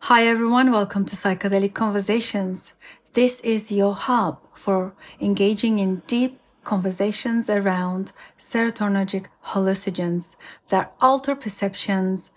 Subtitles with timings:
[0.00, 0.70] Hi, everyone.
[0.70, 2.74] Welcome to Psychedelic Conversations.
[3.14, 10.36] This is your hub for engaging in deep conversations around serotonergic hallucinogens
[10.68, 12.30] that alter perceptions,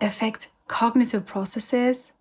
[0.00, 2.12] affect cognitive processes,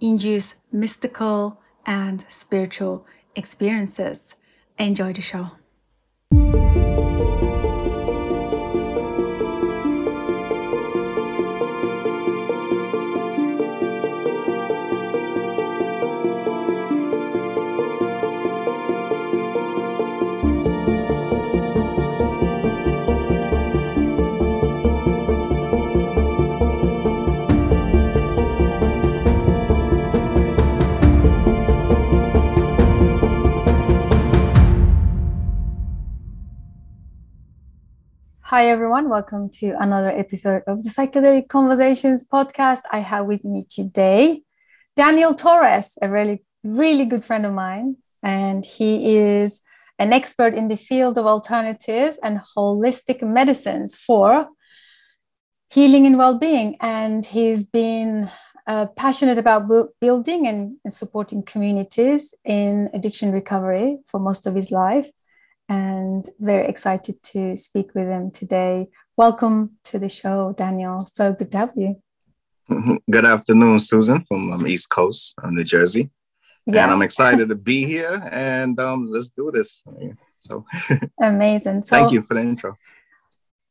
[0.00, 4.34] induce mystical and spiritual experiences.
[4.78, 5.52] Enjoy the show.
[38.54, 39.08] Hi, everyone.
[39.08, 42.82] Welcome to another episode of the Psychedelic Conversations podcast.
[42.92, 44.42] I have with me today
[44.94, 47.96] Daniel Torres, a really, really good friend of mine.
[48.22, 49.62] And he is
[49.98, 54.48] an expert in the field of alternative and holistic medicines for
[55.72, 56.76] healing and well being.
[56.82, 58.30] And he's been
[58.66, 64.54] uh, passionate about bu- building and, and supporting communities in addiction recovery for most of
[64.54, 65.10] his life
[65.72, 68.88] and very excited to speak with him today.
[69.16, 71.08] Welcome to the show, Daniel.
[71.16, 71.90] So good to have you.
[73.10, 76.10] Good afternoon, Susan from um, East Coast, uh, New Jersey.
[76.66, 76.82] Yeah.
[76.82, 79.82] And I'm excited to be here and um, let's do this.
[80.40, 80.66] So
[81.20, 81.84] amazing.
[81.84, 82.76] So, thank you for the intro.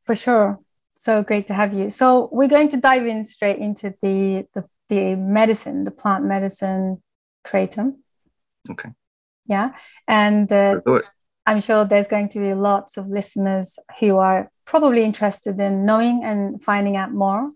[0.03, 0.59] For sure.
[0.95, 1.89] So great to have you.
[1.91, 7.01] So we're going to dive in straight into the the, the medicine, the plant medicine
[7.45, 7.97] kratom.
[8.71, 8.89] Okay.
[9.47, 9.73] Yeah.
[10.07, 10.75] And uh,
[11.45, 16.23] I'm sure there's going to be lots of listeners who are probably interested in knowing
[16.23, 17.51] and finding out more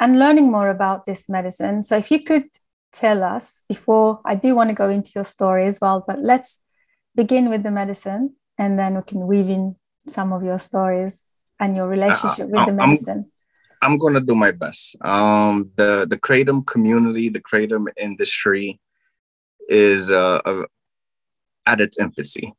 [0.00, 1.82] and learning more about this medicine.
[1.82, 2.48] So, if you could
[2.92, 6.60] tell us before I do want to go into your story as well, but let's
[7.14, 9.76] begin with the medicine and then we can weave in
[10.06, 11.24] some of your stories
[11.60, 13.30] and your relationship uh, with the medicine.
[13.82, 14.96] I'm, I'm going to do my best.
[15.04, 18.80] Um, the the kratom community, the kratom industry,
[19.68, 20.64] is uh, uh,
[21.66, 22.54] at its infancy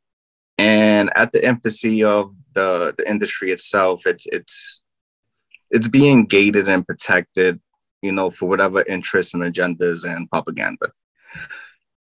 [0.60, 4.82] and at the infancy of the the industry itself it's it's
[5.70, 7.60] it's being gated and protected
[8.02, 10.88] you know for whatever interests and agendas and propaganda.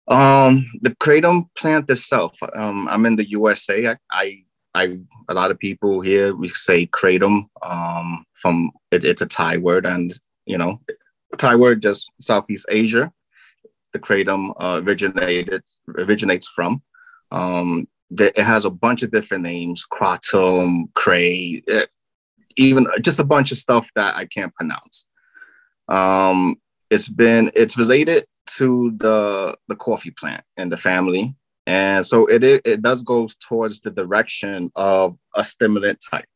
[0.06, 4.24] Um the kratom plant itself um i'm in the usa i i,
[4.74, 4.98] I
[5.30, 9.86] a lot of people here we say kratom um from it, it's a thai word
[9.86, 10.08] and
[10.44, 10.72] you know
[11.38, 13.10] thai word just southeast asia
[13.94, 15.62] the kratom uh, originated
[15.96, 16.82] originates from.
[17.30, 17.88] Um
[18.20, 21.86] it has a bunch of different names kratom cray eh,
[22.56, 25.08] even just a bunch of stuff that i can't pronounce.
[25.88, 26.56] Um
[26.90, 31.34] it's been it's related to the the coffee plant in the family.
[31.66, 36.26] And so it it does go towards the direction of a stimulant type.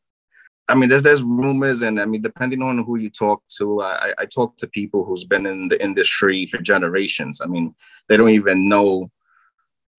[0.67, 4.13] I mean there's there's rumors and i mean depending on who you talk to i
[4.19, 7.41] i talk to people who's been in the industry for generations.
[7.41, 7.75] I mean
[8.07, 9.09] they don't even know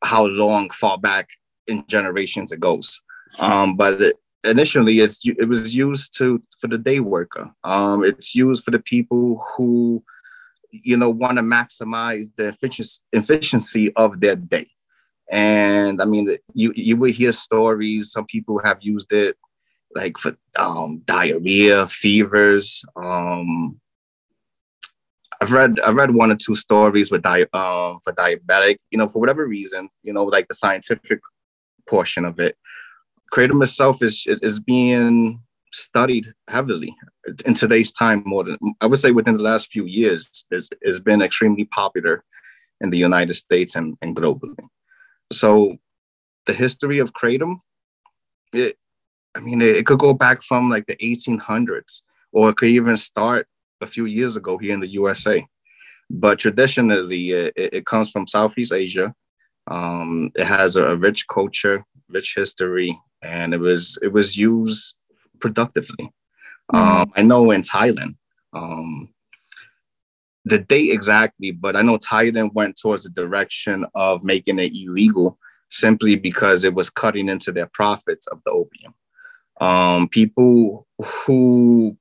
[0.02, 1.28] how long far back
[1.66, 3.00] in generations goes.
[3.38, 7.50] Um, but it, initially, it's it was used to for the day worker.
[7.64, 10.02] Um, it's used for the people who,
[10.70, 14.66] you know, want to maximize the efficiency efficiency of their day.
[15.30, 18.10] And I mean, you you will hear stories.
[18.10, 19.36] Some people have used it
[19.94, 22.84] like for um, diarrhea, fevers.
[22.96, 23.80] Um,
[25.40, 28.76] I've read I've read one or two stories with di- uh, for diabetic.
[28.90, 31.20] You know, for whatever reason, you know, like the scientific
[31.90, 32.56] portion of it.
[33.32, 35.40] Kratom itself is is being
[35.72, 36.92] studied heavily
[37.46, 41.00] in today's time more than I would say within the last few years has has
[41.00, 42.24] been extremely popular
[42.80, 44.64] in the United States and, and globally.
[45.30, 45.76] So
[46.46, 47.56] the history of Kratom,
[48.52, 48.76] it
[49.36, 52.02] I mean it, it could go back from like the 1800s
[52.32, 53.46] or it could even start
[53.80, 55.46] a few years ago here in the USA.
[56.12, 59.14] But traditionally, it, it comes from Southeast Asia
[59.70, 64.96] um, it has a rich culture, rich history, and it was it was used
[65.40, 66.12] productively.
[66.72, 66.76] Mm-hmm.
[66.76, 68.16] Um, I know in Thailand,
[68.52, 69.08] um,
[70.44, 75.38] the date exactly, but I know Thailand went towards the direction of making it illegal
[75.70, 78.94] simply because it was cutting into their profits of the opium.
[79.60, 81.96] Um, people who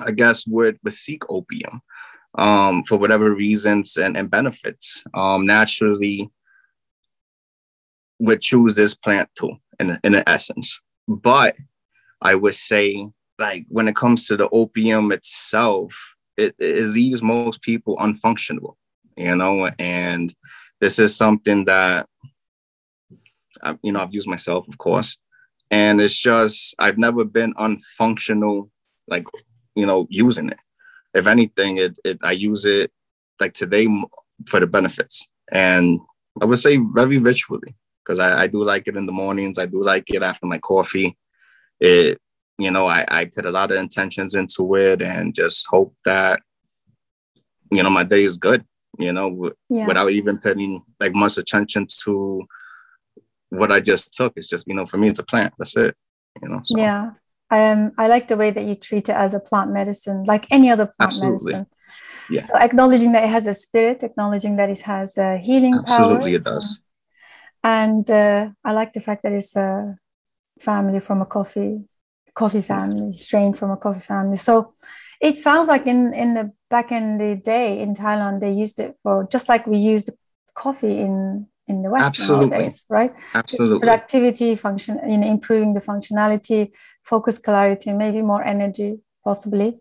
[0.00, 1.82] I guess would, would seek opium
[2.36, 6.32] um, for whatever reasons and, and benefits um, naturally
[8.24, 10.80] would choose this plant too, in in essence.
[11.08, 11.56] But
[12.20, 15.94] I would say, like when it comes to the opium itself,
[16.36, 18.74] it, it leaves most people unfunctional,
[19.16, 20.34] you know, and
[20.80, 22.08] this is something that,
[23.82, 25.16] you know, I've used myself, of course,
[25.70, 28.70] and it's just, I've never been unfunctional,
[29.06, 29.26] like,
[29.74, 30.58] you know, using it.
[31.14, 32.90] If anything, it, it I use it
[33.40, 33.86] like today
[34.46, 35.28] for the benefits.
[35.52, 36.00] And
[36.40, 39.58] I would say very ritually because I, I do like it in the mornings.
[39.58, 41.16] I do like it after my coffee.
[41.80, 42.18] It,
[42.58, 46.40] you know, I, I put a lot of intentions into it and just hope that,
[47.70, 48.64] you know, my day is good,
[48.98, 49.86] you know, yeah.
[49.86, 52.44] without even putting like much attention to
[53.48, 54.34] what I just took.
[54.36, 55.54] It's just, you know, for me, it's a plant.
[55.58, 55.96] That's it,
[56.42, 56.60] you know.
[56.64, 56.78] So.
[56.78, 57.12] Yeah.
[57.50, 60.70] Um, I like the way that you treat it as a plant medicine, like any
[60.70, 61.52] other plant Absolutely.
[61.52, 61.66] medicine.
[62.30, 62.42] Yeah.
[62.42, 66.34] So acknowledging that it has a spirit, acknowledging that it has a healing Absolutely, powers,
[66.34, 66.78] it does.
[67.64, 69.96] And uh, I like the fact that it's a
[70.60, 71.88] family from a coffee
[72.34, 74.36] coffee family, strain from a coffee family.
[74.36, 74.74] So
[75.20, 78.96] it sounds like in in the back in the day in Thailand they used it
[79.02, 80.10] for just like we used
[80.54, 82.48] coffee in in the West Absolutely.
[82.48, 83.14] nowadays, right?
[83.34, 83.80] Absolutely.
[83.80, 86.72] Productivity, function, in improving the functionality,
[87.02, 89.78] focus, clarity, maybe more energy, possibly.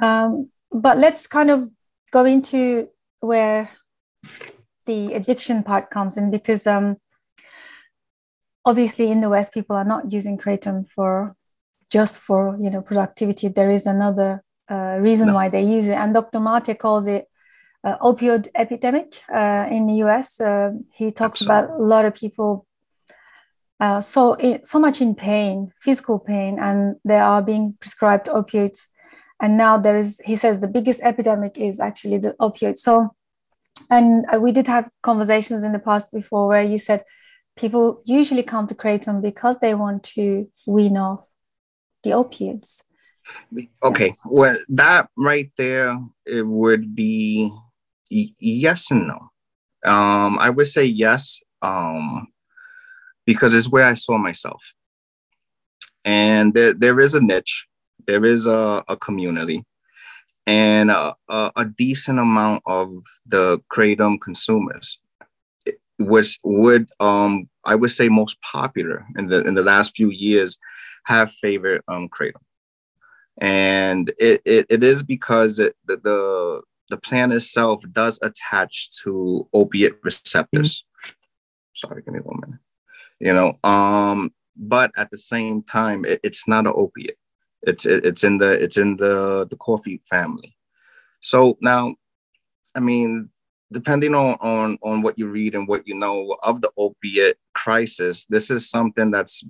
[0.00, 1.68] Um, but let's kind of
[2.12, 2.88] go into
[3.20, 3.68] where
[4.86, 6.96] the addiction part comes in because um,
[8.64, 11.36] obviously in the West, people are not using kratom for
[11.90, 13.48] just for you know productivity.
[13.48, 15.34] There is another uh, reason no.
[15.34, 16.40] why they use it, and Dr.
[16.40, 17.26] Mate calls it
[17.84, 20.40] uh, opioid epidemic uh, in the US.
[20.40, 21.64] Uh, he talks Absolutely.
[21.64, 22.66] about a lot of people
[23.78, 28.88] uh, so so much in pain, physical pain, and they are being prescribed opioids
[29.40, 33.14] and now there is he says the biggest epidemic is actually the opioid so
[33.90, 37.04] and uh, we did have conversations in the past before where you said
[37.56, 41.28] people usually come to kratom because they want to wean off
[42.02, 42.82] the opiates
[43.82, 47.52] okay well that right there it would be
[48.08, 49.18] yes and no.
[49.90, 52.28] Um i would say yes um
[53.24, 54.62] because it's where i saw myself.
[56.04, 57.66] And there, there is a niche.
[58.06, 59.64] There is a, a community
[60.46, 64.98] and a, a, a, decent amount of the kratom consumers.
[65.98, 70.58] Which would um i would say most popular in the in the last few years
[71.04, 72.42] have favored um kratom.
[73.38, 79.48] And it, it, it is because it, the, the the plant itself does attach to
[79.52, 80.84] opiate receptors.
[80.84, 81.12] Mm-hmm.
[81.74, 82.60] sorry give me one minute.
[83.18, 87.18] You know um but at the same time it, it's not an opiate
[87.66, 90.56] it's it's in the it's in the the coffee family.
[91.20, 91.94] So now,
[92.74, 93.28] I mean,
[93.72, 98.24] depending on on on what you read and what you know of the opiate crisis,
[98.26, 99.44] this is something that's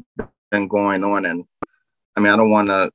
[0.51, 1.45] been going on, and
[2.17, 2.91] I mean, I don't want to,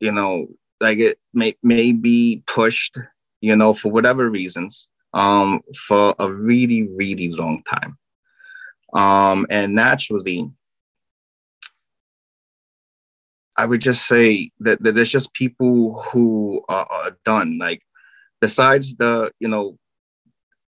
[0.00, 0.46] you know,
[0.80, 2.98] like it may may be pushed,
[3.40, 7.96] you know, for whatever reasons, um, for a really really long time,
[8.92, 10.52] um, and naturally
[13.56, 17.58] I would just say that, that there's just people who are, are, done.
[17.58, 17.82] Like
[18.40, 19.78] besides the, you know,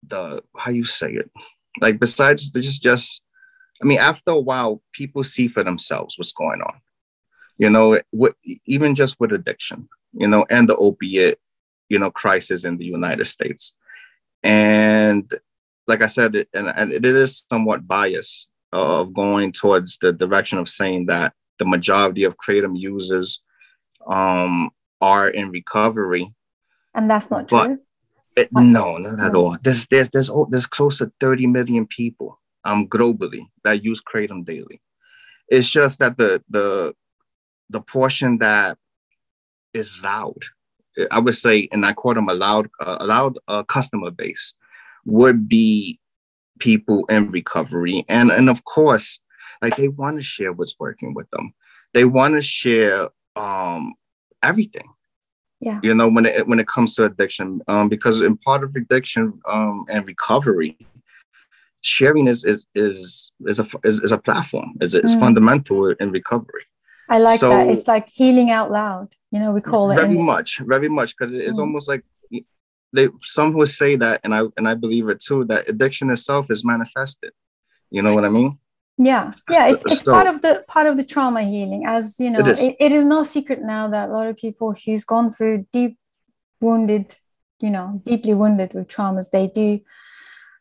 [0.07, 1.31] the how you say it,
[1.81, 3.23] like besides the just just,
[3.83, 6.75] I mean, after a while, people see for themselves what's going on.
[7.59, 8.35] You know, what
[8.67, 11.39] even just with addiction, you know, and the opiate,
[11.89, 13.77] you know, crisis in the United States,
[14.43, 15.33] and
[15.87, 20.69] like I said, and, and it is somewhat biased of going towards the direction of
[20.69, 23.43] saying that the majority of kratom users
[24.07, 24.71] um,
[25.01, 26.35] are in recovery.
[26.95, 27.79] And that's not true.
[28.37, 29.57] It, no, not at all.
[29.63, 34.81] There's there's there's there's close to 30 million people um globally that use kratom daily.
[35.49, 36.95] It's just that the the
[37.71, 38.77] the portion that
[39.73, 40.45] is loud,
[41.11, 44.55] I would say, and I call them a loud uh, a loud uh, customer base,
[45.05, 46.01] would be
[46.59, 49.21] people in recovery, and and of course
[49.63, 51.55] like they want to share what's working with them.
[51.93, 53.95] They want to share um,
[54.43, 54.89] everything.
[55.61, 55.81] Yeah.
[55.83, 59.41] You know, when it when it comes to addiction, um, because in part of addiction
[59.49, 60.77] um, and recovery,
[61.81, 64.75] sharing is is is is a is, is a platform.
[64.81, 65.21] is is mm.
[65.21, 66.63] fundamental in recovery.
[67.09, 67.69] I like so, that.
[67.69, 69.15] It's like healing out loud.
[69.31, 71.63] You know, we call it very much, very much, because it's mm.
[71.63, 72.05] almost like
[72.93, 75.45] they some would say that, and I and I believe it too.
[75.47, 77.33] That addiction itself is manifested.
[77.91, 78.59] You know what I mean?
[78.97, 82.31] Yeah yeah it's, it's so, part of the part of the trauma healing as you
[82.31, 82.63] know it is.
[82.63, 85.99] It, it is no secret now that a lot of people who's gone through deep
[86.61, 87.17] wounded
[87.61, 89.81] you know deeply wounded with traumas they do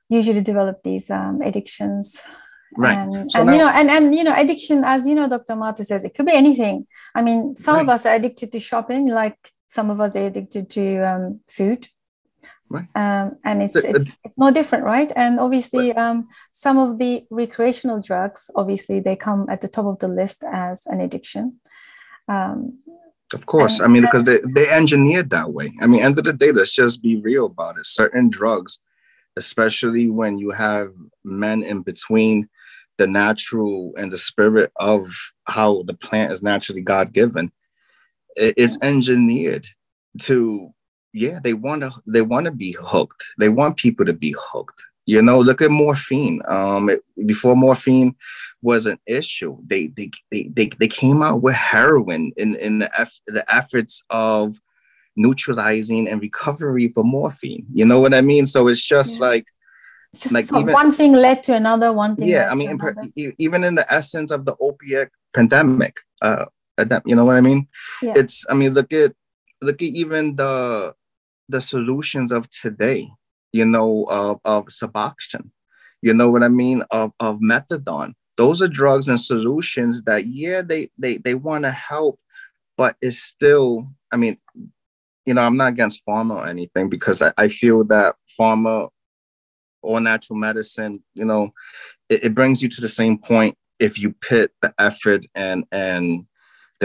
[0.10, 2.24] usually develop these um, addictions
[2.75, 5.30] right and, so and now, you know and and you know addiction as you know
[5.30, 7.84] dr mate says it could be anything i mean some right.
[7.84, 9.38] of us are addicted to shopping like
[9.74, 11.88] some of us are addicted to um, food.
[12.70, 12.88] Right.
[12.96, 15.12] Um, and it's, it's it's no different, right?
[15.16, 20.00] And obviously, um, some of the recreational drugs, obviously, they come at the top of
[20.00, 21.60] the list as an addiction.
[22.28, 22.80] Um,
[23.34, 25.72] of course, I mean because they they engineered that way.
[25.82, 27.86] I mean, end of the day, let's just be real about it.
[27.86, 28.80] Certain drugs,
[29.38, 32.50] especially when you have men in between
[32.98, 35.12] the natural and the spirit of
[35.46, 37.52] how the plant is naturally God given,
[38.36, 39.68] it's engineered
[40.22, 40.74] to
[41.13, 43.24] yeah they want to they want to be hooked.
[43.38, 44.82] They want people to be hooked.
[45.05, 46.41] You know look at morphine.
[46.48, 48.15] Um it, before morphine
[48.62, 53.00] was an issue they they, they they they came out with heroin in in the,
[53.00, 54.60] eff- the efforts of
[55.15, 57.65] neutralizing and recovery for morphine.
[57.72, 58.48] You know what i mean?
[58.48, 59.27] So it's just yeah.
[59.27, 59.46] like
[60.13, 63.34] it's just like even, one thing led to another one thing yeah i mean in
[63.39, 66.46] even in the essence of the opiate pandemic uh
[67.05, 67.67] you know what i mean?
[68.01, 68.13] Yeah.
[68.15, 69.13] it's i mean look at
[69.62, 70.93] look at even the
[71.54, 73.08] the solutions of today,
[73.54, 75.52] you know, of, of Suboxone,
[76.02, 78.14] you know what I mean, of, of methadone.
[78.36, 82.20] Those are drugs and solutions that, yeah, they they they want to help,
[82.76, 84.40] but it's still, I mean,
[85.28, 88.90] you know, I'm not against pharma or anything because I, I feel that pharma
[89.84, 91.52] or natural medicine, you know,
[92.10, 96.26] it, it brings you to the same point if you put the effort and and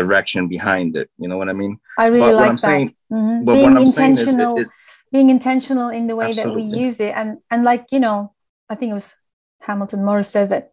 [0.03, 1.11] direction behind it.
[1.19, 1.79] You know what I mean?
[1.99, 2.61] I really but like that.
[2.61, 3.45] Saying, mm-hmm.
[3.45, 4.69] being intentional, it, it,
[5.11, 6.63] being intentional in the way absolutely.
[6.63, 8.35] that we use it, and and like you know,
[8.71, 9.17] I think it was
[9.61, 10.71] Hamilton Morris says that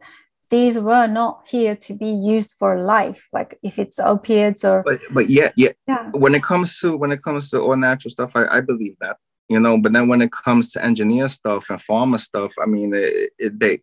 [0.49, 3.27] these were not here to be used for life.
[3.33, 4.83] Like if it's opiates or.
[4.85, 5.73] But but yeah yeah.
[5.87, 6.09] yeah.
[6.11, 9.17] When it comes to when it comes to all natural stuff, I, I believe that
[9.49, 9.79] you know.
[9.79, 13.59] But then when it comes to engineer stuff and pharma stuff, I mean, it, it
[13.59, 13.79] they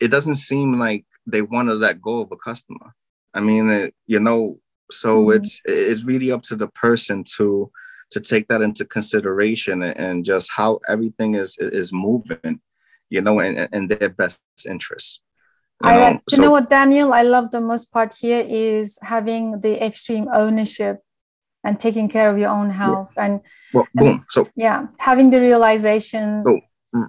[0.00, 2.94] it doesn't seem like they want to let go of a customer.
[3.36, 4.56] I mean, it, you know,
[4.90, 5.36] so mm-hmm.
[5.36, 7.70] it's it's really up to the person to
[8.12, 12.60] to take that into consideration and just how everything is is moving,
[13.10, 15.22] you know, in, in their best interest.
[15.82, 16.20] You I know?
[16.30, 17.12] you know what, Daniel?
[17.12, 21.02] I love the most part here is having the extreme ownership
[21.64, 23.24] and taking care of your own health yeah.
[23.24, 23.40] and
[23.74, 24.08] well, boom.
[24.08, 26.42] And, so yeah, having the realization.
[26.46, 26.60] So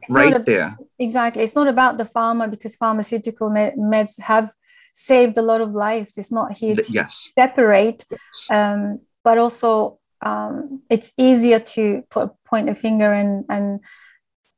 [0.09, 0.77] right a, there.
[0.99, 1.43] Exactly.
[1.43, 4.53] It's not about the pharma because pharmaceutical med- meds have
[4.97, 6.17] saved a lot of lives.
[6.17, 7.31] It's not here to yes.
[7.37, 8.47] separate, yes.
[8.49, 13.79] Um, but also um, it's easier to put point a finger and and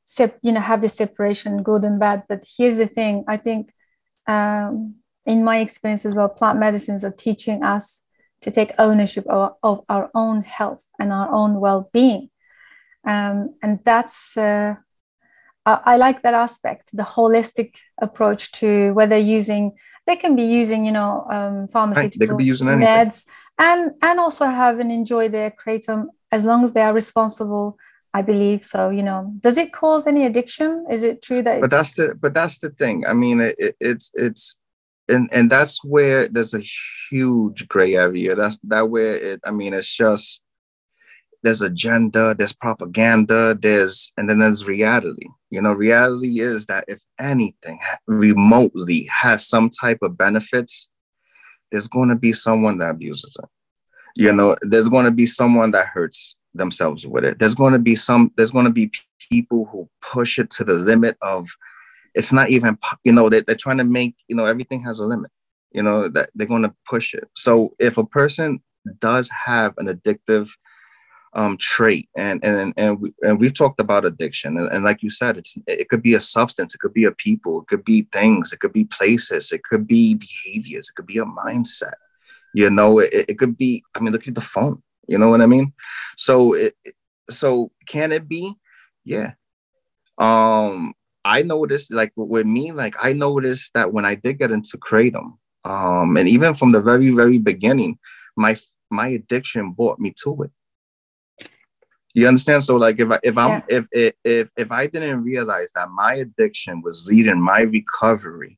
[0.06, 2.24] sep- you know have the separation, good and bad.
[2.30, 3.74] But here's the thing: I think
[4.28, 8.06] um, in my experience as well, plant medicines are teaching us
[8.42, 12.30] to take ownership of, of our own health and our own well-being,
[13.06, 14.38] um, and that's.
[14.38, 14.76] Uh,
[15.66, 19.74] I like that aspect, the holistic approach to whether using
[20.08, 22.20] they can be using, you know, um, pharmaceutical right.
[22.20, 23.26] they could be using meds
[23.60, 27.78] and and also have and enjoy their kratom as long as they are responsible.
[28.12, 28.90] I believe so.
[28.90, 30.88] You know, does it cause any addiction?
[30.90, 31.62] Is it true that?
[31.62, 33.06] But that's the but that's the thing.
[33.06, 34.58] I mean, it, it's it's
[35.08, 36.64] and and that's where there's a
[37.12, 38.34] huge gray area.
[38.34, 39.42] That's that where it.
[39.46, 40.42] I mean, it's just
[41.44, 45.28] there's agenda, there's propaganda, there's and then there's reality.
[45.50, 50.90] You know, reality is that if anything remotely has some type of benefits,
[51.72, 53.50] there's going to be someone that abuses it.
[54.16, 57.40] You know, there's going to be someone that hurts themselves with it.
[57.40, 58.32] There's going to be some.
[58.36, 58.92] There's going to be
[59.32, 61.48] people who push it to the limit of.
[62.16, 62.78] It's not even.
[63.04, 64.16] You know, they, they're trying to make.
[64.28, 65.32] You know, everything has a limit.
[65.72, 67.30] You know that they're going to push it.
[67.36, 68.62] So if a person
[69.00, 70.50] does have an addictive
[71.34, 75.10] um, trait and and and, we, and we've talked about addiction and, and, like you
[75.10, 78.08] said it's it could be a substance it could be a people it could be
[78.12, 81.94] things it could be places it could be behaviors it could be a mindset.
[82.54, 85.42] You know it, it could be i mean look at the phone you know what
[85.42, 85.74] i mean?
[86.18, 86.76] So it
[87.30, 88.56] so can it be?
[89.04, 89.34] Yeah.
[90.18, 90.94] Um
[91.26, 95.38] i noticed like with me like i noticed that when i did get into kratom
[95.66, 98.00] um and even from the very very beginning
[98.38, 98.58] my
[98.90, 100.52] my addiction brought me to it
[102.14, 102.64] you understand?
[102.64, 103.62] So like if I if I'm yeah.
[103.70, 108.58] if if if I didn't realize that my addiction was leading my recovery,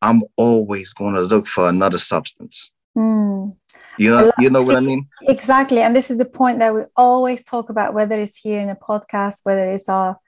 [0.00, 2.70] I'm always going to look for another substance.
[2.96, 3.56] Mm.
[3.96, 5.08] You know, you know what I mean?
[5.22, 5.80] Exactly.
[5.80, 8.76] And this is the point that we always talk about, whether it's here in a
[8.76, 10.18] podcast, whether it's our,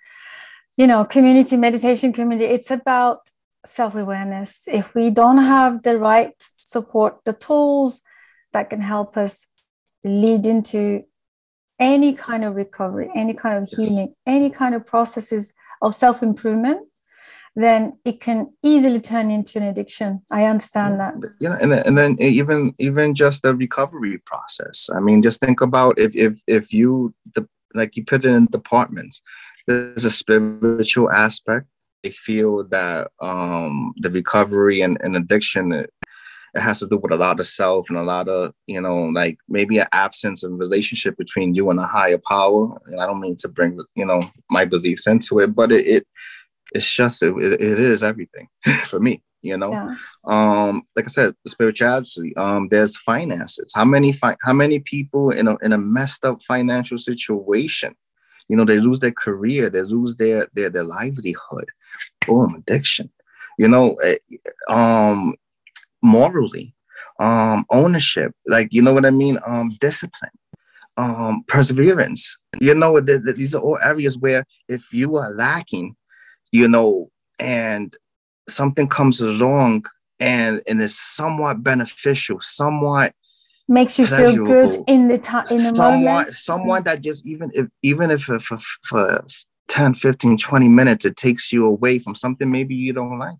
[0.77, 2.47] you know, community meditation community.
[2.47, 3.31] It's about
[3.65, 4.69] self-awareness.
[4.69, 8.03] If we don't have the right support, the tools
[8.53, 9.49] that can help us
[10.05, 11.05] lead into
[11.81, 16.87] any kind of recovery, any kind of healing, any kind of processes of self improvement,
[17.57, 20.23] then it can easily turn into an addiction.
[20.31, 21.15] I understand that.
[21.41, 24.89] Yeah, and then, and then even even just the recovery process.
[24.95, 28.47] I mean, just think about if if if you the like you put it in
[28.47, 29.23] departments.
[29.67, 31.67] There's a spiritual aspect.
[32.05, 35.87] I feel that um, the recovery and, and addiction
[36.55, 39.05] it, has to do with a lot of self and a lot of you know
[39.05, 42.81] like maybe an absence of relationship between you and a higher power.
[42.87, 46.07] And I don't mean to bring you know my beliefs into it, but it, it
[46.73, 48.49] it's just it, it is everything
[48.85, 49.95] for me you know yeah.
[50.27, 55.49] um like i said spirituality um there's finances how many fi- how many people in
[55.49, 57.95] a in a messed up financial situation
[58.49, 61.67] you know they lose their career they lose their their their livelihood
[62.27, 63.11] boom addiction
[63.59, 64.19] you know eh,
[64.69, 65.35] um
[66.03, 66.75] morally
[67.19, 70.31] um ownership like you know what i mean um discipline
[70.97, 75.97] um perseverance you know the, the, these are all areas where if you are lacking
[76.53, 77.95] you know, and
[78.49, 79.85] something comes along
[80.19, 83.15] and and is somewhat beneficial, somewhat
[83.69, 86.31] makes you feel good in the time in the somewhat, moment.
[86.31, 89.25] Someone that just even if even if for, for
[89.69, 93.39] 10, 15, 20 minutes it takes you away from something maybe you don't like.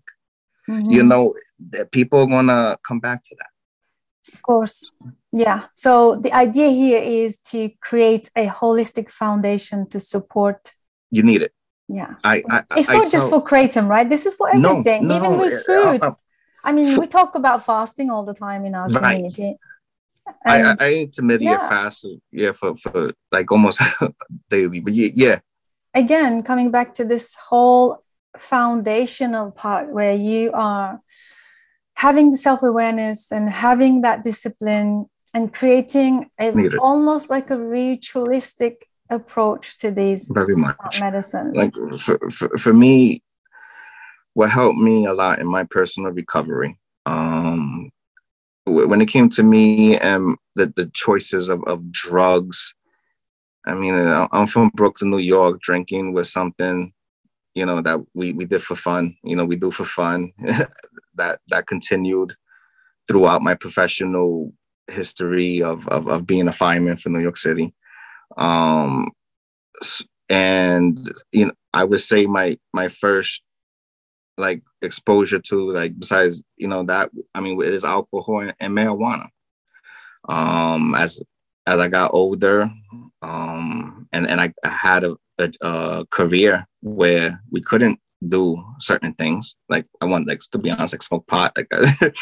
[0.71, 0.91] Mm-hmm.
[0.91, 1.35] You know,
[1.71, 4.33] that people are gonna come back to that.
[4.33, 4.91] Of course.
[5.33, 5.65] Yeah.
[5.73, 10.73] So the idea here is to create a holistic foundation to support.
[11.09, 11.53] You need it
[11.91, 15.07] yeah I, I it's not I just tell, for kratom right this is for everything
[15.07, 16.13] no, no, even with food uh, uh,
[16.63, 19.15] i mean we talk about fasting all the time in our right.
[19.15, 19.57] community
[20.45, 21.67] and, I, I intermittent yeah.
[21.67, 23.81] fast yeah for, for like almost
[24.49, 25.39] daily but yeah, yeah
[25.93, 28.03] again coming back to this whole
[28.37, 31.01] foundational part where you are
[31.95, 39.77] having the self-awareness and having that discipline and creating a, almost like a ritualistic approach
[39.79, 41.55] to these very much medicines?
[41.55, 43.19] Like for, for, for me,
[44.33, 47.91] what helped me a lot in my personal recovery, um,
[48.65, 52.73] when it came to me and the, the choices of, of drugs,
[53.65, 53.93] I mean,
[54.31, 55.61] I'm from Brooklyn, New York.
[55.61, 56.93] Drinking was something,
[57.53, 59.15] you know, that we, we did for fun.
[59.23, 60.31] You know, we do for fun.
[61.15, 62.35] that that continued
[63.07, 64.53] throughout my professional
[64.87, 67.73] history of, of, of being a fireman for New York City.
[68.37, 69.11] Um,
[70.29, 73.41] and you know, I would say my my first
[74.37, 78.73] like exposure to like besides you know that I mean it is alcohol and, and
[78.73, 79.27] marijuana.
[80.29, 81.21] Um, as
[81.67, 82.71] as I got older,
[83.21, 89.13] um, and and I, I had a, a, a, career where we couldn't do certain
[89.13, 89.55] things.
[89.69, 91.53] Like I want, like to be honest, like smoke pot.
[91.55, 91.69] Like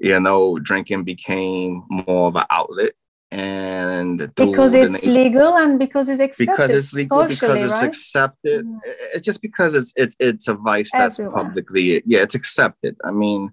[0.00, 2.92] you know, drinking became more of an outlet
[3.30, 7.84] and because it's legal and because it's accepted because it's legal because it's right?
[7.84, 8.78] accepted mm.
[9.14, 11.44] it's just because it's it's it's a vice that's Everywhere.
[11.44, 13.52] publicly yeah it's accepted i mean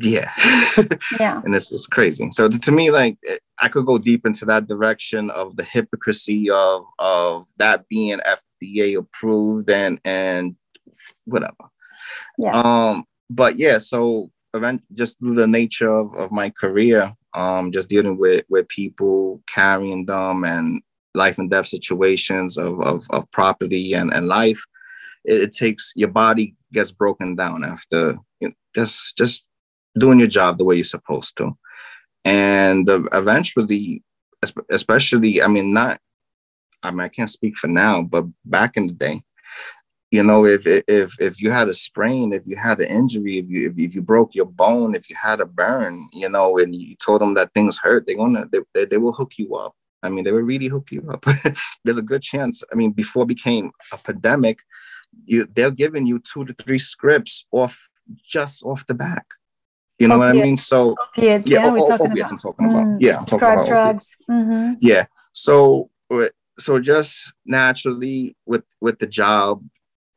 [0.00, 0.30] yeah.
[1.20, 1.40] Yeah.
[1.44, 2.28] And it's, it's crazy.
[2.32, 3.18] So to me like
[3.58, 8.98] i could go deep into that direction of the hypocrisy of of that being fda
[8.98, 10.56] approved and and
[11.24, 11.54] whatever.
[12.38, 12.60] Yeah.
[12.60, 17.90] Um but yeah so event just through the nature of, of my career um, just
[17.90, 20.82] dealing with with people carrying them and
[21.14, 24.62] life and death situations of of, of property and, and life
[25.24, 29.46] it, it takes your body gets broken down after you know, just just
[29.98, 31.56] doing your job the way you're supposed to.
[32.24, 34.02] And eventually
[34.70, 35.98] especially i mean not
[36.82, 39.22] i mean i can't speak for now but back in the day
[40.10, 43.48] you know if if if you had a sprain if you had an injury if
[43.48, 46.74] you if, if you broke your bone if you had a burn you know and
[46.74, 49.74] you told them that things hurt they're gonna they, they, they will hook you up.
[50.02, 51.24] I mean they will really hook you up.
[51.84, 54.60] There's a good chance i mean before it became a pandemic
[55.24, 57.88] you they're giving you two to three scripts off
[58.24, 59.26] just off the back
[59.98, 60.56] you know what I mean?
[60.56, 62.32] So opiates, yeah, yeah we're talking opiates about.
[62.32, 62.86] I'm talking about.
[62.86, 64.16] Mm, yeah, I'm talking about drugs.
[64.30, 64.74] Mm-hmm.
[64.80, 65.06] Yeah.
[65.32, 65.90] So
[66.58, 69.62] so just naturally with with the job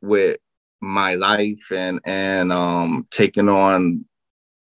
[0.02, 0.38] with
[0.80, 4.04] my life and and um taking on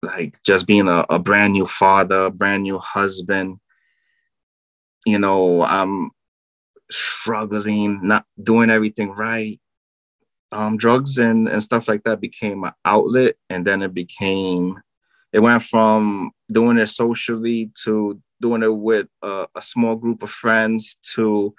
[0.03, 3.59] like just being a, a brand new father, brand new husband.
[5.05, 6.11] You know, I'm
[6.91, 9.59] struggling, not doing everything right.
[10.51, 14.79] Um, drugs and, and stuff like that became an outlet, and then it became,
[15.33, 20.29] it went from doing it socially to doing it with a, a small group of
[20.29, 21.53] friends to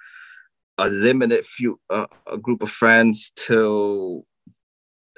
[0.77, 4.25] a limited few uh, a group of friends to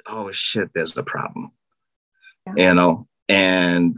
[0.06, 1.50] oh shit there's a problem
[2.46, 2.68] yeah.
[2.68, 3.96] you know and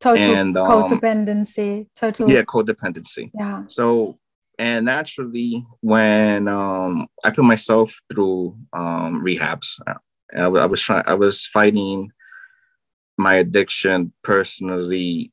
[0.00, 4.18] total and, um, codependency total yeah codependency yeah so
[4.58, 9.80] and naturally when um i put myself through um rehabs
[10.36, 11.04] I, I was trying.
[11.06, 12.10] I was fighting
[13.16, 15.32] my addiction personally,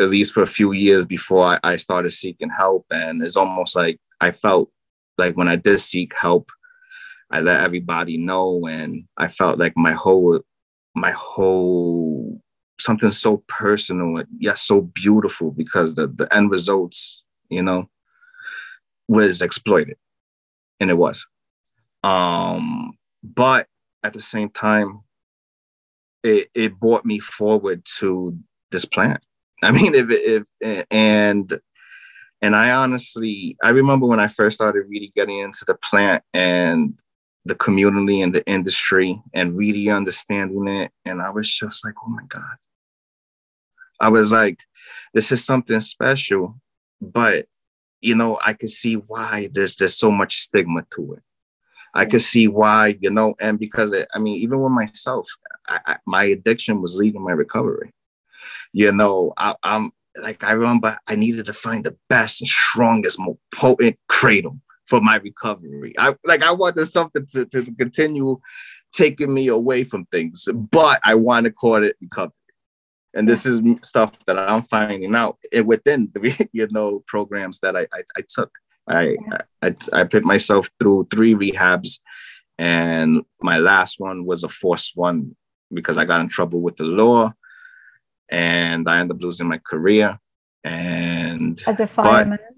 [0.00, 2.86] at least for a few years before I, I started seeking help.
[2.90, 4.70] And it's almost like I felt
[5.18, 6.50] like when I did seek help,
[7.30, 10.40] I let everybody know, and I felt like my whole,
[10.94, 12.40] my whole
[12.78, 17.88] something so personal, yet so beautiful because the the end results, you know,
[19.08, 19.96] was exploited,
[20.80, 21.26] and it was.
[22.02, 22.92] Um,
[23.22, 23.68] but
[24.02, 25.03] at the same time,
[26.24, 28.36] it, it brought me forward to
[28.72, 29.20] this plant.
[29.62, 30.06] I mean, if,
[30.60, 31.52] if, and,
[32.42, 36.98] and I honestly, I remember when I first started really getting into the plant and
[37.44, 40.90] the community and the industry and really understanding it.
[41.04, 42.56] And I was just like, oh my God.
[44.00, 44.60] I was like,
[45.12, 46.60] this is something special,
[47.00, 47.46] but
[48.00, 51.22] you know, I could see why there's there's so much stigma to it.
[51.94, 55.28] I could see why, you know, and because it, I mean, even with myself,
[55.68, 57.92] I, I, my addiction was leading my recovery.
[58.72, 63.18] You know, I, I'm like I remember I needed to find the best and strongest,
[63.18, 65.94] most potent cradle for my recovery.
[65.98, 68.40] I like I wanted something to, to continue
[68.92, 72.32] taking me away from things, but I want to call it recovery.
[73.14, 77.76] And this is stuff that I'm finding out eh, within the you know programs that
[77.76, 78.50] I, I, I took.
[78.88, 79.16] I,
[79.62, 82.00] I I put myself through three rehabs,
[82.58, 85.36] and my last one was a forced one
[85.72, 87.32] because I got in trouble with the law,
[88.28, 90.18] and I ended up losing my career.
[90.62, 92.54] And as a fireman, but,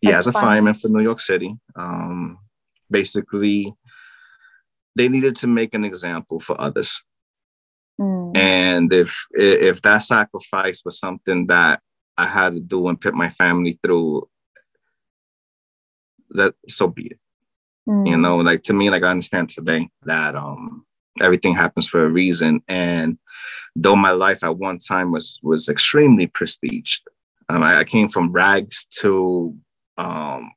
[0.00, 0.50] yeah, as, as a fireman.
[0.50, 2.38] fireman for New York City, um,
[2.90, 3.74] basically,
[4.96, 7.02] they needed to make an example for others.
[8.00, 8.36] Mm.
[8.36, 11.80] And if if that sacrifice was something that
[12.16, 14.28] I had to do and put my family through,
[16.32, 17.18] that so be it.
[17.88, 18.08] Mm.
[18.08, 20.84] You know, like to me, like I understand today that um
[21.20, 22.62] everything happens for a reason.
[22.68, 23.18] And
[23.74, 26.98] though my life at one time was was extremely prestige,
[27.48, 29.56] um, I, I came from rags to
[29.98, 30.52] um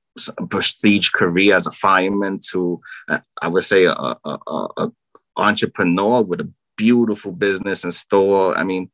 [0.50, 4.92] prestige career as a fireman to uh, I would say a, a, a, a
[5.38, 8.58] entrepreneur with a beautiful business and store.
[8.58, 8.92] I mean,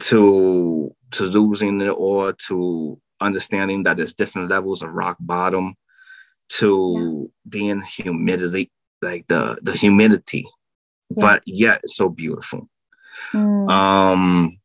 [0.00, 5.74] to to losing it or to understanding that there's different levels of rock bottom
[6.48, 7.48] to yeah.
[7.48, 8.70] being humidity
[9.02, 10.46] like the the humidity
[11.10, 11.20] yeah.
[11.20, 12.68] but yet it's so beautiful.
[13.32, 13.70] Mm.
[13.70, 14.58] um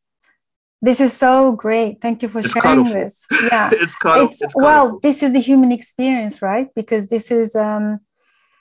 [0.82, 2.00] this is so great.
[2.00, 3.26] Thank you for sharing this.
[3.52, 3.68] Yeah.
[3.72, 6.68] It's, color- it's, it's well this is the human experience right?
[6.74, 8.00] Because this is um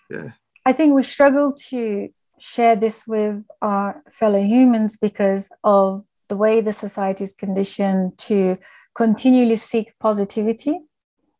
[0.09, 0.31] yeah.
[0.65, 6.61] I think we struggle to share this with our fellow humans because of the way
[6.61, 8.57] the society is conditioned to
[8.99, 10.77] continually seek positivity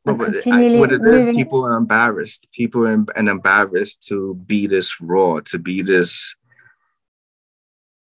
[0.05, 2.47] and continually I, what it is, people are embarrassed.
[2.53, 6.33] People are and embarrassed to be this raw, to be this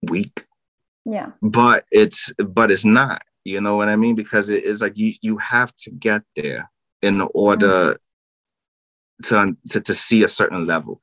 [0.03, 0.45] weak.
[1.05, 1.31] Yeah.
[1.41, 3.23] But it's but it's not.
[3.45, 4.13] You know what I mean?
[4.13, 6.69] Because it is like you you have to get there
[7.01, 7.97] in order
[9.23, 9.53] mm-hmm.
[9.53, 11.01] to, to to see a certain level.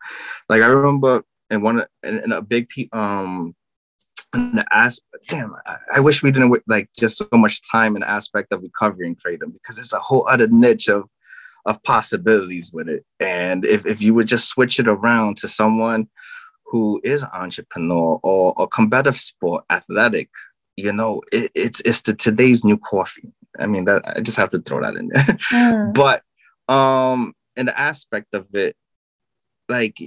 [0.49, 3.57] Like I remember in one in, in a big um
[4.35, 8.53] the aspect, damn, I, I, wish we didn't like just so much time and aspect
[8.53, 11.09] of recovering kratom because it's a whole other niche of
[11.67, 13.05] of possibilities with it.
[13.21, 16.09] And if, if you would just switch it around to someone
[16.67, 20.29] who is an entrepreneur or, a combative sport athletic,
[20.77, 23.33] you know, it, it's it's the today's new coffee.
[23.59, 25.23] I mean, that I just have to throw that in there.
[25.53, 25.95] Mm.
[26.69, 28.77] but um in the aspect of it,
[29.69, 30.01] like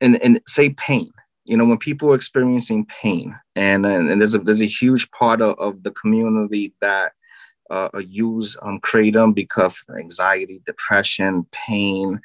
[0.00, 1.12] in in say pain,
[1.50, 5.42] you know when people are experiencing pain and and, there's a there's a huge part
[5.42, 7.12] of, of the community that
[7.70, 12.20] uh, use um kratom because of anxiety depression pain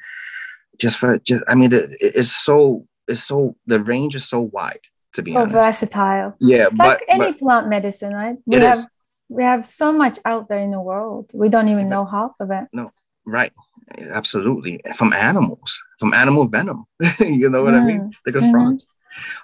[0.78, 4.80] just for just i mean it, it's so it's so the range is so wide
[5.12, 5.54] to be so honest.
[5.54, 6.36] versatile.
[6.40, 8.36] Yeah it's but, like any but, plant medicine right?
[8.44, 8.86] We have is.
[9.28, 11.30] we have so much out there in the world.
[11.32, 12.64] We don't even know half of it.
[12.72, 12.92] No
[13.24, 13.52] right.
[13.98, 14.82] Absolutely.
[14.94, 15.80] From animals.
[15.98, 16.84] From animal venom.
[17.20, 17.82] You know what mm.
[17.82, 18.12] i mean?
[18.26, 18.50] Like a mm-hmm.
[18.50, 18.86] frogs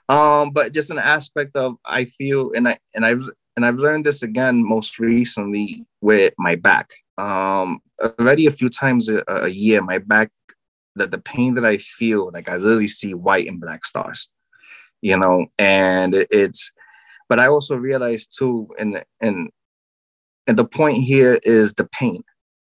[0.09, 3.23] um, but just an aspect of I feel, and I and I've
[3.57, 6.91] and I've learned this again most recently with my back.
[7.19, 7.81] Um,
[8.19, 10.31] already a few times a, a year, my back,
[10.97, 14.31] that the pain that I feel, like I literally see white and black stars,
[15.01, 16.71] you know, and it's.
[17.29, 19.51] But I also realized too, and and
[20.47, 22.23] and the point here is the pain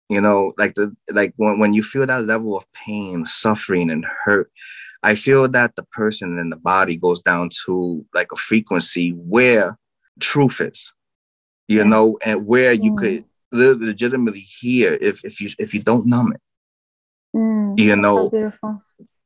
[0.08, 4.06] you know like the like when, when you feel that level of pain suffering and
[4.24, 4.50] hurt
[5.02, 9.78] I feel that the person and the body goes down to like a frequency where
[10.20, 10.92] truth is,
[11.68, 11.84] you yeah.
[11.84, 12.98] know, and where you mm.
[12.98, 16.40] could legitimately hear if if you if you don't numb it.
[17.36, 18.50] Mm, you know, so yeah.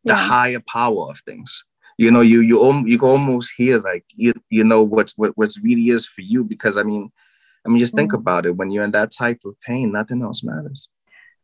[0.04, 1.64] the higher power of things.
[1.98, 2.56] you know you you
[2.86, 6.42] you can almost hear like you you know what's what what's really is for you
[6.42, 7.10] because i mean
[7.64, 8.20] i mean just think mm-hmm.
[8.20, 10.88] about it when you're in that type of pain nothing else matters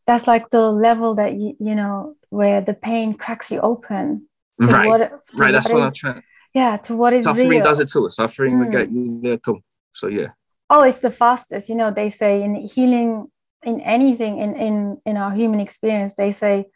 [0.08, 4.26] that's like the level that you you know where the pain cracks you open
[4.60, 4.74] mm-hmm.
[4.74, 5.00] right what,
[5.36, 5.52] right.
[5.52, 6.22] that's what, what is, i'm trying
[6.54, 7.64] yeah to what is suffering real.
[7.64, 8.08] does it too.
[8.10, 8.64] Suffering mm.
[8.64, 9.60] will get you there too.
[9.94, 10.28] So yeah.
[10.70, 11.68] Oh it's the fastest.
[11.68, 13.30] You know they say in healing
[13.64, 16.66] in anything in in in our human experience they say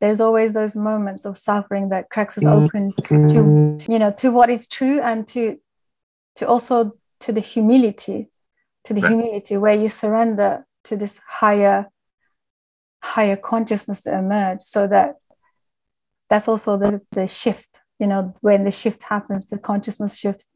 [0.00, 2.64] there's always those moments of suffering that cracks us mm-hmm.
[2.64, 3.92] open to, to mm-hmm.
[3.92, 5.56] you know to what is true and to
[6.36, 8.28] to also to the humility
[8.84, 9.12] to the right.
[9.12, 11.86] humility where you surrender to this higher
[13.14, 15.16] higher consciousness to emerge so that
[16.28, 20.46] that's also the, the shift you know when the shift happens the consciousness shift.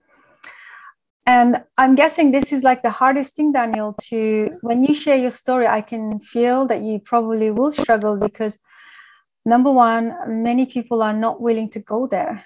[1.26, 5.30] And i'm guessing this is like the hardest thing daniel to when you share your
[5.30, 8.58] story i can feel that you probably will struggle because
[9.44, 12.44] number one many people are not willing to go there.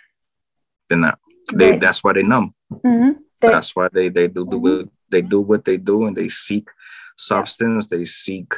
[0.88, 1.18] They're not.
[1.52, 2.54] They, they that's why they numb.
[2.72, 3.20] Mm-hmm.
[3.40, 4.60] they, that's why they they do, do mm-hmm.
[4.60, 6.68] what they do what they do and they seek
[7.16, 8.54] substance they seek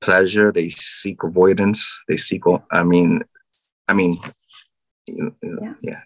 [0.00, 3.22] pleasure they seek avoidance they seek i mean
[3.88, 4.18] i mean
[5.06, 5.74] yeah.
[5.82, 6.00] yeah.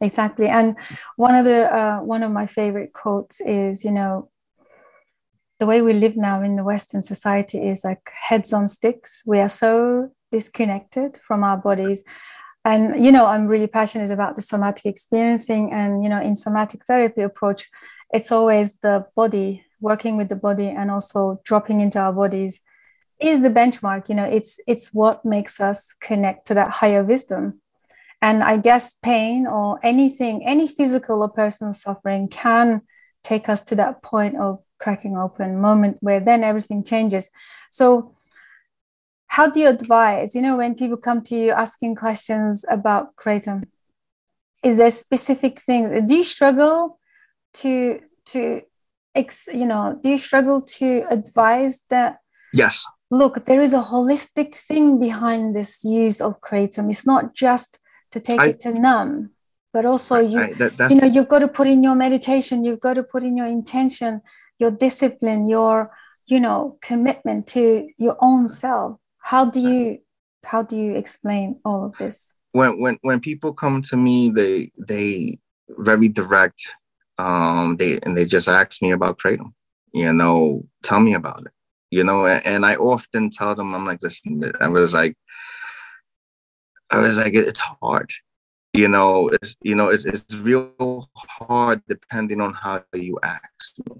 [0.00, 0.48] Exactly.
[0.48, 0.76] And
[1.16, 4.30] one of the uh, one of my favorite quotes is you know
[5.60, 9.22] the way we live now in the western society is like heads on sticks.
[9.26, 12.04] We are so disconnected from our bodies.
[12.66, 16.82] And you know i'm really passionate about the somatic experiencing and you know in somatic
[16.86, 17.68] therapy approach
[18.10, 22.62] it's always the body working with the body and also dropping into our bodies
[23.24, 27.60] is the benchmark you know it's it's what makes us connect to that higher wisdom.
[28.22, 32.82] And i guess pain or anything any physical or personal suffering can
[33.22, 37.30] take us to that point of cracking open moment where then everything changes.
[37.70, 38.14] So
[39.34, 43.64] how do you advise you know when people come to you asking questions about kratom
[44.62, 46.98] is there specific things do you struggle
[47.52, 48.62] to to
[49.14, 52.18] ex, you know do you struggle to advise that?
[52.52, 56.90] Yes look there is a holistic thing behind this use of kratom.
[56.90, 57.78] It's not just
[58.12, 59.30] to take I, it to numb
[59.72, 62.80] but also you I, that, you know you've got to put in your meditation you've
[62.80, 64.22] got to put in your intention
[64.58, 65.90] your discipline your
[66.26, 68.98] you know commitment to your own self.
[69.18, 69.98] How do you
[70.44, 72.34] how do you explain all of this?
[72.52, 75.38] When when when people come to me they they
[75.78, 76.60] very direct
[77.18, 79.54] um they and they just ask me about kratom
[79.92, 81.52] you know tell me about it
[81.94, 85.16] you know and, i often tell them i'm like listen i was like
[86.90, 88.10] i was like it's hard
[88.74, 93.96] you know it's you know it's, it's real hard depending on how you ask me.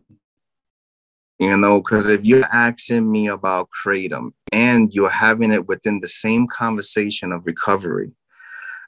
[1.40, 6.09] You know, because if you're asking me about kratom and you're having it within the
[6.09, 8.12] same conversation of recovery,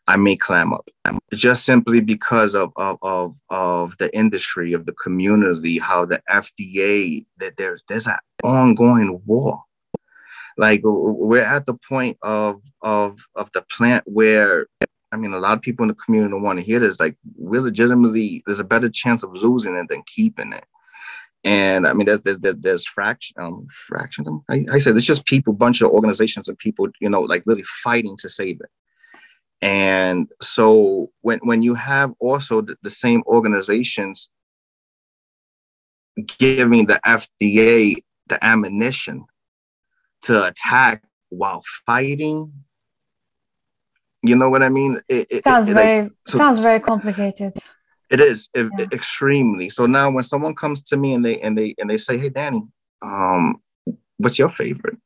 [0.08, 0.88] I may clam up
[1.32, 7.26] just simply because of, of, of, of the industry, of the community, how the FDA,
[7.38, 9.62] that there's, there's an ongoing war.
[10.56, 14.68] Like we're at the point of, of, of the plant where,
[15.12, 16.98] I mean, a lot of people in the community don't want to hear this.
[17.00, 20.64] Like we're legitimately, there's a better chance of losing it than keeping it.
[21.44, 24.42] And I mean, there's there's there's, there's fraction um fraction.
[24.48, 27.62] I, I said it's just people, bunch of organizations and people, you know, like literally
[27.84, 28.70] fighting to save it.
[29.62, 34.28] And so when when you have also the, the same organizations
[36.38, 37.96] giving the FDA
[38.28, 39.24] the ammunition
[40.22, 42.52] to attack while fighting,
[44.22, 45.00] you know what I mean?
[45.08, 47.54] It, it sounds it, very like, so, sounds very complicated.
[48.10, 48.68] It is yeah.
[48.92, 49.70] extremely.
[49.70, 52.28] So now when someone comes to me and they and they and they say, "Hey,
[52.28, 52.62] Danny,
[53.02, 53.60] um,
[54.18, 54.98] what's your favorite?"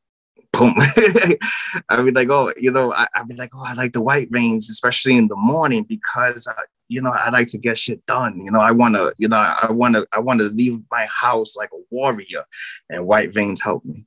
[0.52, 0.74] Boom.
[1.88, 4.28] I be like, oh, you know, I, I'd be like, oh, I like the white
[4.30, 8.40] veins, especially in the morning because, uh, you know, I like to get shit done.
[8.44, 11.06] You know, I want to, you know, I want to, I want to leave my
[11.06, 12.44] house like a warrior,
[12.88, 14.06] and white veins help me.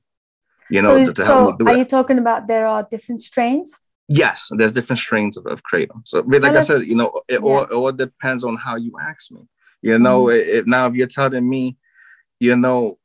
[0.70, 3.80] You know, so, so are you talking about there are different strains?
[4.08, 6.02] Yes, there's different strains of, of kratom.
[6.04, 7.38] So, but like I said, you know, it, yeah.
[7.38, 9.48] all, it all depends on how you ask me.
[9.82, 10.58] You know, mm-hmm.
[10.58, 11.76] it, now if you're telling me,
[12.40, 12.98] you know,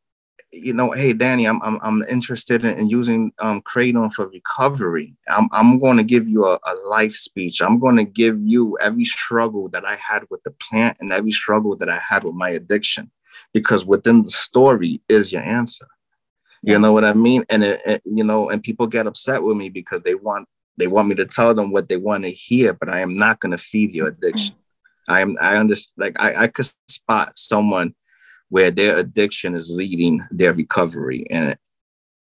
[0.51, 5.15] you know, hey Danny, I'm I'm, I'm interested in, in using um, kratom for recovery.
[5.27, 7.61] I'm I'm going to give you a, a life speech.
[7.61, 11.31] I'm going to give you every struggle that I had with the plant and every
[11.31, 13.11] struggle that I had with my addiction,
[13.53, 15.87] because within the story is your answer.
[16.61, 17.45] You know what I mean?
[17.49, 20.87] And it, it, you know, and people get upset with me because they want they
[20.87, 23.51] want me to tell them what they want to hear, but I am not going
[23.51, 24.55] to feed your addiction.
[25.07, 25.37] I am.
[25.41, 25.93] I understand.
[25.97, 27.95] Like I, I could spot someone
[28.49, 31.57] where their addiction is leading their recovery, and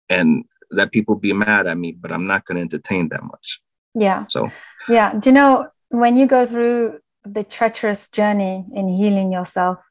[0.10, 3.62] and let people be mad at me, but I'm not going to entertain that much.
[3.96, 4.26] Yeah.
[4.30, 4.46] So.
[4.90, 5.14] Yeah.
[5.14, 5.68] Do you know?
[5.90, 9.82] when you go through the treacherous journey in healing yourself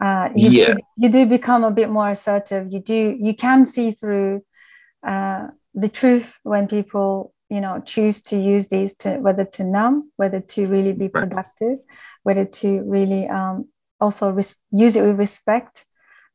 [0.00, 0.74] uh, you, yeah.
[0.74, 4.42] do, you do become a bit more assertive you do you can see through
[5.06, 10.10] uh, the truth when people you know choose to use these to whether to numb
[10.16, 11.78] whether to really be productive
[12.22, 13.68] whether to really um,
[14.00, 15.86] also res- use it with respect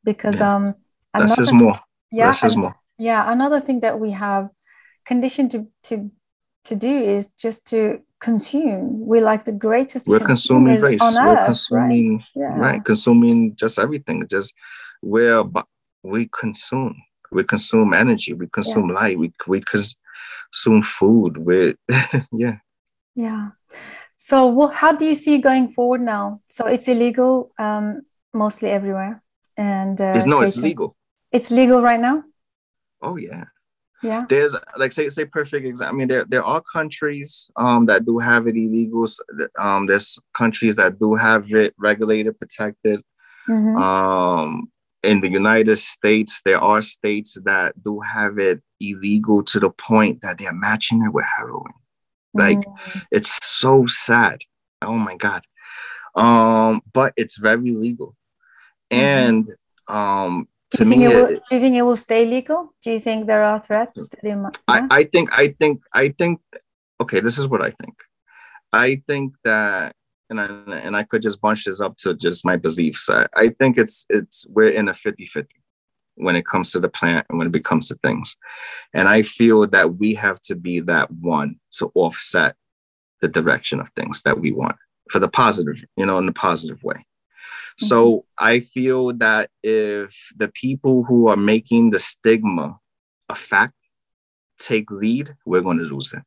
[0.04, 0.56] because yeah.
[0.56, 0.76] um
[1.18, 1.76] less is more
[2.12, 4.50] yeah less more yeah another thing that we have
[5.06, 6.12] conditioned to to
[6.64, 11.38] to do is just to consume we're like the greatest we're consuming race on we're
[11.38, 12.26] earth, consuming right?
[12.36, 12.58] Yeah.
[12.58, 14.54] right consuming just everything just
[15.02, 15.44] where
[16.04, 16.96] we consume
[17.32, 18.96] we consume energy we consume yeah.
[18.96, 21.76] light we, we consume food we
[22.32, 22.58] yeah
[23.16, 23.50] yeah
[24.26, 26.42] so well, how do you see going forward now?
[26.50, 28.02] So it's illegal um,
[28.34, 29.22] mostly everywhere
[29.56, 30.96] and uh, it's, no it's legal.
[31.32, 32.24] It's legal right now?
[33.04, 33.44] Oh yeah.
[34.02, 34.26] Yeah?
[34.28, 38.18] There's like say say perfect example i mean there, there are countries um that do
[38.18, 39.06] have it illegal
[39.60, 43.02] um there's countries that do have it regulated protected.
[43.48, 43.78] Mm-hmm.
[43.78, 44.72] um
[45.04, 50.22] in the united states there are states that do have it illegal to the point
[50.22, 51.74] that they're matching it with heroin
[52.36, 53.00] like mm-hmm.
[53.12, 54.40] it's so sad
[54.82, 55.44] oh my god
[56.16, 58.16] um but it's very legal
[58.92, 59.02] mm-hmm.
[59.02, 59.48] and
[59.88, 62.74] um to do me, will, do you think it will stay legal?
[62.82, 64.10] Do you think there are threats?
[64.10, 64.52] To the?
[64.68, 66.42] I, I think, I think, I think.
[67.00, 67.96] Okay, this is what I think.
[68.74, 69.94] I think that,
[70.30, 73.10] and I, and I could just bunch this up to just my beliefs.
[73.10, 75.46] I, I think it's it's we're in a 50-50
[76.16, 78.36] when it comes to the plant and when it comes to things,
[78.94, 82.56] and I feel that we have to be that one to offset
[83.22, 84.76] the direction of things that we want
[85.10, 87.06] for the positive, you know, in the positive way.
[87.78, 88.46] So mm-hmm.
[88.46, 92.78] I feel that if the people who are making the stigma
[93.30, 93.74] a fact
[94.60, 96.24] take lead, we're going to lose it.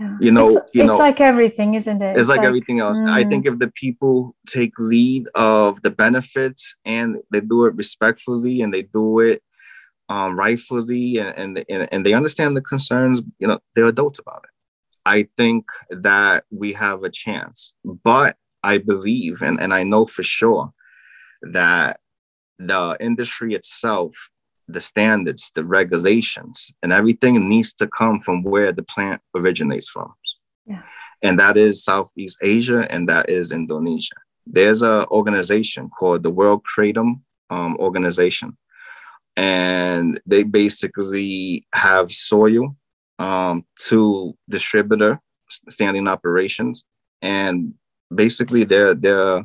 [0.00, 0.16] Yeah.
[0.18, 2.12] You know, it's, you it's like everything, isn't it?
[2.12, 3.00] It's, it's like, like, everything else.
[3.02, 3.10] Mm.
[3.10, 8.62] I think if the people take lead of the benefits and they do it respectfully
[8.62, 9.42] and they do it
[10.08, 14.50] um, rightfully and, and and they understand the concerns, you know, they're adults about it.
[15.04, 17.74] I think that we have a chance.
[17.84, 20.72] But I believe and, and I know for sure
[21.42, 22.00] that
[22.58, 24.30] the industry itself,
[24.72, 30.12] the standards, the regulations, and everything needs to come from where the plant originates from.
[30.66, 30.82] Yeah.
[31.22, 34.16] And that is Southeast Asia and that is Indonesia.
[34.46, 38.56] There's an organization called the World Kratom um, Organization.
[39.36, 42.76] And they basically have soil
[43.18, 45.20] um, to distributor
[45.68, 46.84] standing operations
[47.22, 47.74] and
[48.14, 49.44] basically they're they're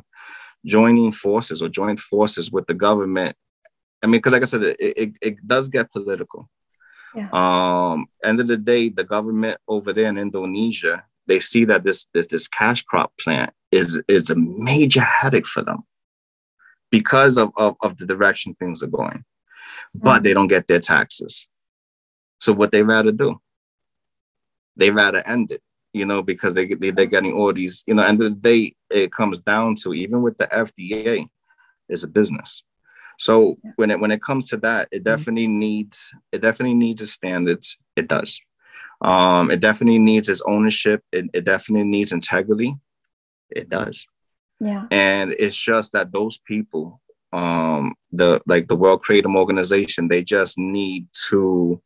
[0.64, 3.36] joining forces or joint forces with the government.
[4.06, 6.48] I mean, because like I said, it, it, it does get political.
[7.12, 7.28] Yeah.
[7.32, 12.06] Um, end of the day, the government over there in Indonesia, they see that this
[12.14, 15.82] this this cash crop plant is is a major headache for them
[16.92, 19.24] because of, of, of the direction things are going.
[19.92, 20.22] But mm-hmm.
[20.22, 21.48] they don't get their taxes.
[22.40, 23.40] So what they rather do?
[24.76, 28.02] They rather end it you know, because they, they they're getting all these, you know,
[28.02, 31.26] and the day it comes down to even with the FDA,
[31.88, 32.62] is a business.
[33.18, 33.72] So yeah.
[33.76, 35.04] when it when it comes to that, it mm-hmm.
[35.04, 35.58] definitely mm-hmm.
[35.58, 37.78] needs it definitely needs a standards.
[37.96, 38.40] It does.
[39.00, 41.02] Um, it definitely needs its ownership.
[41.12, 42.76] It, it definitely needs integrity.
[43.50, 44.06] It does.
[44.60, 44.86] Yeah.
[44.90, 47.00] And it's just that those people,
[47.32, 51.82] um, the like the World Kratom Organization, they just need to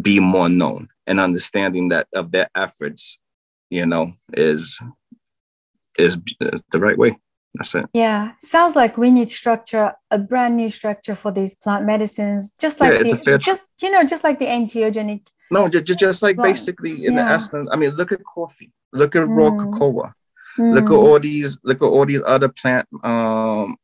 [0.00, 3.20] be more known and understanding that of their efforts,
[3.70, 4.80] you know, is
[5.98, 7.18] is, is the right way.
[7.54, 7.86] That's it.
[7.92, 12.80] Yeah, sounds like we need structure, a brand new structure for these plant medicines, just
[12.80, 15.28] like yeah, the, just you know, just like the entheogenic.
[15.50, 16.54] No, just, just like plant.
[16.54, 17.24] basically in yeah.
[17.24, 17.68] the essence.
[17.72, 19.72] I mean, look at coffee, look at raw mm.
[19.72, 20.12] cocoa,
[20.58, 20.74] mm.
[20.74, 23.76] look at all these, look at all these other plant um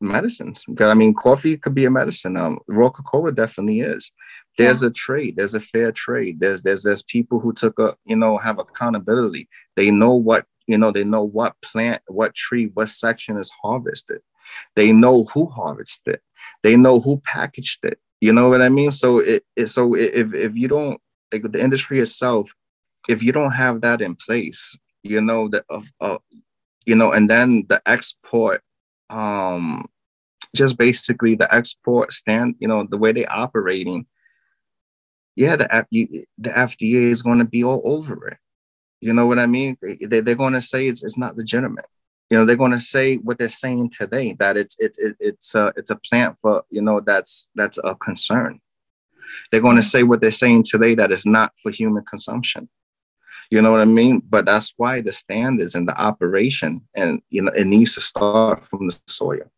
[0.00, 0.64] medicines.
[0.80, 2.36] I mean, coffee could be a medicine.
[2.36, 4.12] Um, raw cocoa definitely is
[4.56, 4.88] there's yeah.
[4.88, 8.38] a trade there's a fair trade there's there's there's people who took a you know
[8.38, 13.36] have accountability they know what you know they know what plant what tree what section
[13.36, 14.20] is harvested.
[14.76, 16.22] They know who harvested it.
[16.62, 17.98] They know who packaged it.
[18.20, 18.90] You know what i mean?
[18.90, 21.00] So it, it so if if you don't
[21.32, 22.52] like the industry itself
[23.08, 26.18] if you don't have that in place you know that of uh,
[26.86, 28.62] you know and then the export
[29.10, 29.84] um
[30.54, 34.06] just basically the export stand you know the way they operating
[35.36, 35.66] yeah, the
[36.38, 38.38] the FDA is going to be all over it.
[39.04, 39.76] You know what I mean?
[39.82, 41.84] They, they're going to say it's, it's not legitimate.
[42.30, 45.74] You know, they're going to say what they're saying today that it's it's it's a
[45.76, 48.60] it's a plant for you know that's that's a concern.
[49.50, 52.70] They're going to say what they're saying today that is not for human consumption.
[53.50, 54.22] You know what I mean?
[54.26, 58.64] But that's why the standards and the operation, and you know, it needs to start
[58.64, 59.50] from the soil.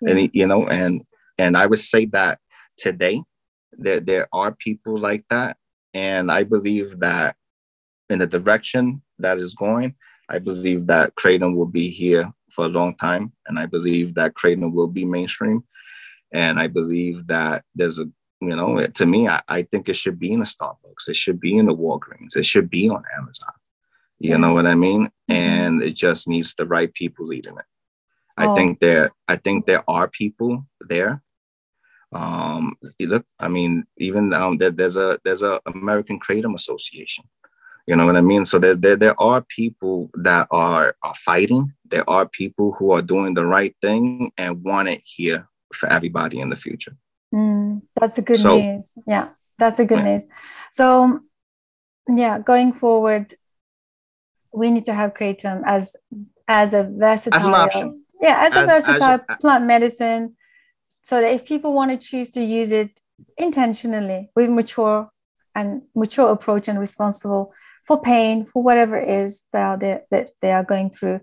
[0.00, 0.12] Yeah.
[0.12, 1.02] And you know, and
[1.38, 2.38] and I would say that
[2.78, 3.20] today
[3.78, 5.56] that there are people like that,
[5.92, 7.34] and I believe that
[8.10, 9.94] in the direction that is going,
[10.28, 14.34] I believe that Kratom will be here for a long time, and I believe that
[14.34, 15.64] Kratom will be mainstream,
[16.32, 18.06] and I believe that there's a
[18.40, 21.08] you know, to me, I, I think it should be in a Starbucks.
[21.08, 22.36] It should be in the Walgreens.
[22.36, 23.52] It should be on Amazon.
[24.18, 25.06] You know what I mean?
[25.06, 25.32] Mm-hmm.
[25.32, 27.64] And it just needs the right people leading it.
[28.38, 28.52] Oh.
[28.52, 31.22] I think there, I think there are people there.
[32.12, 37.24] Um, look, I mean, even um, there, there's a there's a American Kratom Association.
[37.86, 38.46] You know what I mean?
[38.46, 41.72] So there, there, there are people that are, are fighting.
[41.86, 46.40] There are people who are doing the right thing and want it here for everybody
[46.40, 46.96] in the future.
[47.34, 48.92] Mm, that's a good so, news.
[49.06, 50.12] Yeah, that's a good yeah.
[50.12, 50.26] news.
[50.72, 51.20] So,
[52.08, 53.32] yeah, going forward,
[54.52, 55.96] we need to have kratom as
[56.48, 58.04] as a versatile, as an option.
[58.20, 60.36] Yeah, as, as a versatile as plant medicine,
[61.02, 63.00] so that if people want to choose to use it
[63.38, 65.10] intentionally with mature
[65.54, 67.52] and mature approach and responsible
[67.90, 71.18] for pain for whatever it is that they, that they are going through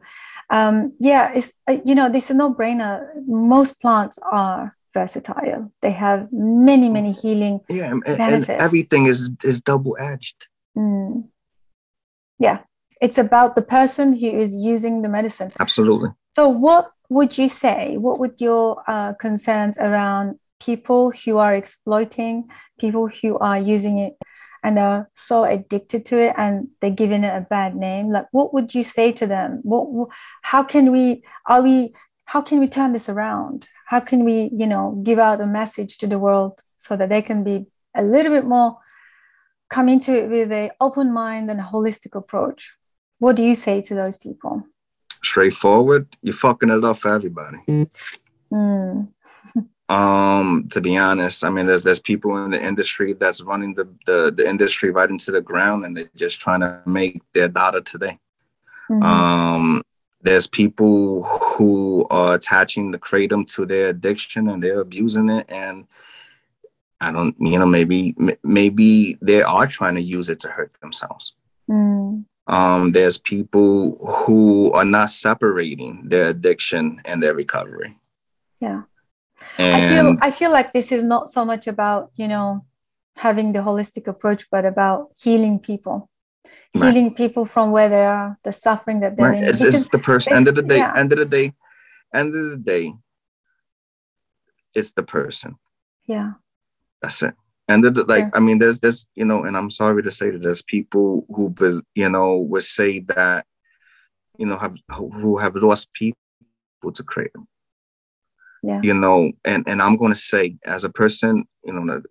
[0.49, 5.71] um, yeah it's uh, you know this is no brainer most plants are versatile.
[5.81, 8.49] They have many, many healing yeah, and, benefits.
[8.49, 10.47] and everything is is double edged.
[10.75, 11.29] Mm.
[12.39, 12.59] Yeah,
[13.05, 15.49] it's about the person who is using the medicine.
[15.59, 16.09] Absolutely.
[16.37, 17.97] So, what would you say?
[18.05, 22.49] What would your uh, concerns around people who are exploiting,
[22.83, 24.13] people who are using it?
[24.67, 28.53] And they're so addicted to it and they're giving it a bad name like what
[28.53, 29.61] would you say to them?
[29.63, 30.09] What
[30.41, 31.93] how can we are we
[32.25, 33.69] how can we turn this around?
[33.85, 37.21] How can we you know give out a message to the world so that they
[37.21, 38.79] can be a little bit more
[39.69, 42.75] come into it with a open mind and a holistic approach?
[43.19, 44.63] What do you say to those people?
[45.23, 46.17] Straightforward.
[46.21, 47.87] You're fucking it up for everybody.
[48.51, 49.07] Mm.
[49.89, 53.87] um to be honest i mean there's there's people in the industry that's running the,
[54.05, 57.81] the the industry right into the ground and they're just trying to make their data
[57.81, 58.19] today
[58.89, 59.01] mm-hmm.
[59.01, 59.81] um
[60.21, 65.87] there's people who are attaching the kratom to their addiction and they're abusing it and
[66.99, 68.13] i don't you know maybe
[68.43, 71.31] maybe they are trying to use it to hurt themselves
[71.69, 72.25] mm.
[72.47, 77.95] um, there's people who are not separating their addiction and their recovery
[78.59, 78.81] yeah
[79.57, 82.65] and i feel i feel like this is not so much about you know
[83.17, 86.09] having the holistic approach but about healing people
[86.73, 89.39] healing people from where they are, the suffering that they're right.
[89.39, 89.43] in.
[89.43, 90.33] It's, it's the person.
[90.33, 90.77] End of the day.
[90.77, 90.93] Yeah.
[90.95, 91.53] End of the day.
[92.13, 92.93] End of the day.
[94.73, 95.55] It's the person.
[96.07, 96.33] Yeah.
[97.01, 97.33] That's it.
[97.67, 98.29] And the, like, yeah.
[98.33, 101.53] I mean, there's this, you know, and I'm sorry to say that there's people who,
[101.95, 103.45] you know, would say that,
[104.37, 106.17] you know, have who have lost people
[106.93, 107.47] to kratom.
[108.63, 108.81] Yeah.
[108.83, 112.01] You know, and and I'm going to say, as a person, you know,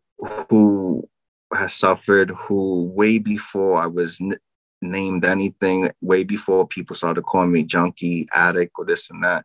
[0.48, 1.08] who
[1.54, 4.38] has suffered who way before I was n-
[4.82, 9.44] named anything, way before people started calling me junkie, addict, or this and that.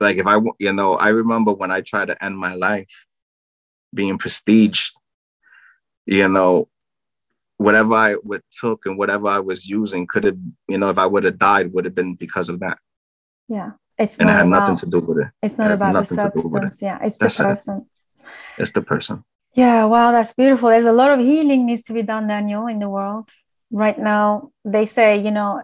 [0.00, 3.06] Like if I, you know, I remember when I tried to end my life,
[3.94, 4.88] being prestige,
[6.04, 6.68] you know,
[7.56, 10.36] whatever I would took and whatever I was using could have,
[10.68, 12.78] you know, if I would have died, would have been because of that.
[13.48, 13.72] Yeah.
[13.98, 15.28] It's and it had about, nothing to do with it.
[15.42, 16.82] It's not it about the substance.
[16.82, 16.86] It.
[16.86, 16.98] Yeah.
[17.02, 17.86] It's That's the person.
[18.18, 18.28] It.
[18.58, 19.24] It's the person.
[19.54, 20.68] Yeah, wow, that's beautiful.
[20.68, 23.30] There's a lot of healing needs to be done, Daniel, in the world
[23.70, 24.52] right now.
[24.66, 25.62] They say, you know,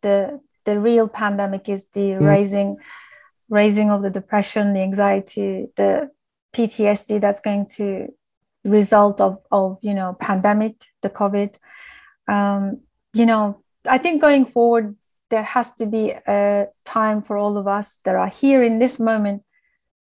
[0.00, 2.26] the the real pandemic is the mm.
[2.26, 2.78] raising
[3.50, 6.10] raising of the depression, the anxiety, the
[6.54, 8.08] PTSD that's going to
[8.64, 11.56] result of of you know pandemic, the COVID.
[12.28, 12.80] Um,
[13.12, 14.96] you know, I think going forward
[15.30, 19.00] there has to be a time for all of us that are here in this
[19.00, 19.42] moment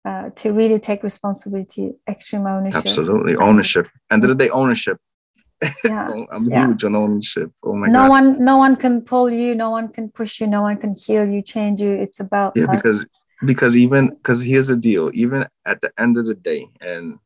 [0.04, 2.78] uh, to really take responsibility, extreme ownership.
[2.78, 3.88] Absolutely, ownership.
[4.10, 4.98] And the day, ownership.
[5.84, 6.10] Yeah.
[6.32, 6.66] I'm yeah.
[6.66, 7.50] huge on ownership.
[7.64, 8.10] Oh my no God.
[8.10, 9.54] one, no one can pull you.
[9.54, 10.46] No one can push you.
[10.46, 11.92] No one can heal you, change you.
[11.92, 12.76] It's about yeah, us.
[12.76, 13.06] because
[13.44, 15.10] because even because here's the deal.
[15.14, 17.18] Even at the end of the day, and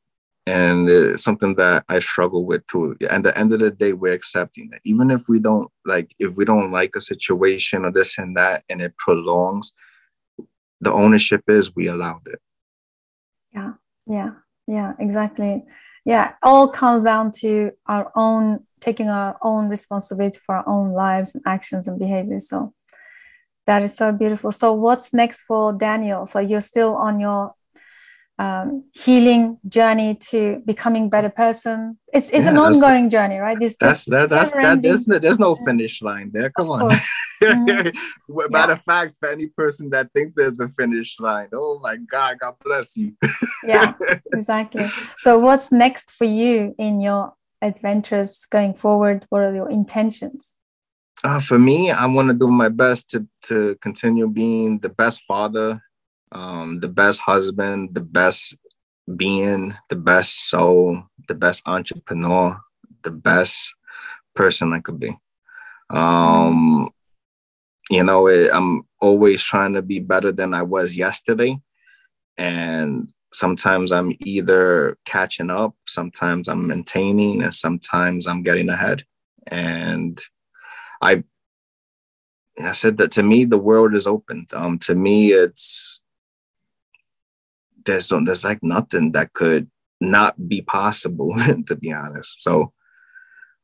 [0.46, 2.96] and it's something that I struggle with too.
[3.08, 6.34] At the end of the day, we're accepting that even if we don't like, if
[6.34, 9.72] we don't like a situation or this and that, and it prolongs,
[10.80, 12.40] the ownership is we allowed it.
[13.54, 13.72] Yeah
[14.06, 14.30] yeah
[14.66, 15.64] yeah exactly.
[16.04, 21.34] Yeah all comes down to our own taking our own responsibility for our own lives
[21.34, 22.48] and actions and behaviors.
[22.48, 22.72] So
[23.66, 24.52] that is so beautiful.
[24.52, 26.26] So what's next for daniel?
[26.26, 27.54] So you're still on your
[28.40, 31.98] um, healing journey to becoming better person.
[32.10, 33.58] It's, it's yeah, an ongoing journey, right?
[33.60, 34.80] This that's that, that's that.
[34.80, 36.48] There's no, there's no finish line there.
[36.48, 36.90] Come on.
[37.42, 37.90] mm-hmm.
[38.50, 42.38] Matter of fact, for any person that thinks there's a finish line, oh my God,
[42.40, 43.12] God bless you.
[43.62, 43.92] yeah,
[44.32, 44.88] exactly.
[45.18, 49.26] So, what's next for you in your adventures going forward?
[49.28, 50.56] What are your intentions?
[51.22, 55.24] Uh, for me, I want to do my best to to continue being the best
[55.28, 55.82] father
[56.32, 58.56] um, the best husband, the best
[59.16, 62.60] being, the best soul, the best entrepreneur,
[63.02, 63.74] the best
[64.34, 65.16] person I could be.
[65.90, 66.90] Um,
[67.90, 71.60] you know, it, I'm always trying to be better than I was yesterday.
[72.38, 79.04] And sometimes I'm either catching up, sometimes I'm maintaining, and sometimes I'm getting ahead.
[79.48, 80.20] And
[81.02, 81.24] I
[82.62, 84.46] I said that to me, the world is open.
[84.52, 85.99] Um, to me, it's
[87.86, 89.70] there's there's like nothing that could
[90.00, 91.34] not be possible
[91.66, 92.42] to be honest.
[92.42, 92.72] So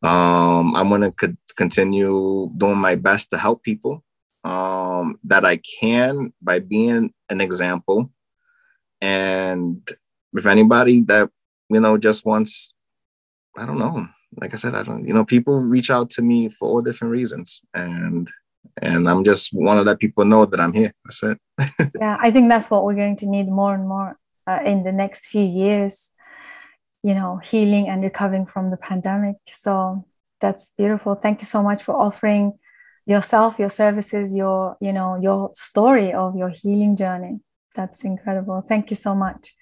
[0.02, 4.04] um i'm going to co- continue doing my best to help people
[4.44, 8.10] um that i can by being an example.
[9.00, 9.86] And
[10.32, 11.30] if anybody that
[11.70, 12.74] you know just wants
[13.56, 14.06] i don't know
[14.40, 17.12] like i said i don't you know people reach out to me for all different
[17.12, 17.62] reasons.
[17.74, 18.30] And
[18.80, 20.92] and I'm just want to let people know that I'm here.
[21.04, 21.38] That's it.
[22.00, 24.92] yeah, I think that's what we're going to need more and more uh, in the
[24.92, 26.12] next few years.
[27.02, 29.36] You know, healing and recovering from the pandemic.
[29.48, 30.06] So
[30.40, 31.14] that's beautiful.
[31.14, 32.58] Thank you so much for offering
[33.06, 37.40] yourself, your services, your you know your story of your healing journey.
[37.74, 38.64] That's incredible.
[38.66, 39.54] Thank you so much.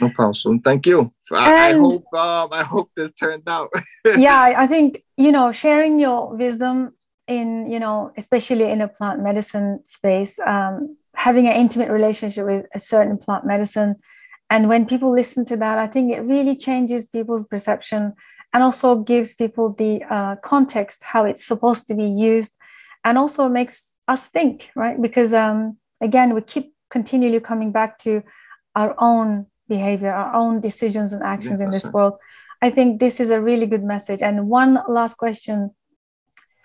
[0.00, 0.60] No problem.
[0.60, 1.12] Thank you.
[1.30, 3.70] I, I hope um, I hope this turned out.
[4.16, 6.92] yeah, I think you know sharing your wisdom
[7.30, 12.66] in you know especially in a plant medicine space um, having an intimate relationship with
[12.74, 13.94] a certain plant medicine.
[14.52, 18.02] And when people listen to that i think it really changes people's perception
[18.52, 22.58] and also gives people the uh, context how it's supposed to be used
[23.04, 25.00] and also makes us think right?
[25.00, 28.22] Because um, again we keep continually coming back to
[28.74, 32.14] our own behavior our own decisions and actions in this world.
[32.60, 34.20] I think this is a really good message.
[34.20, 35.70] And one last question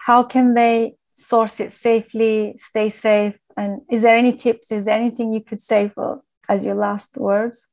[0.05, 3.39] how can they source it safely, stay safe?
[3.57, 4.71] And is there any tips?
[4.71, 7.71] Is there anything you could say for as your last words?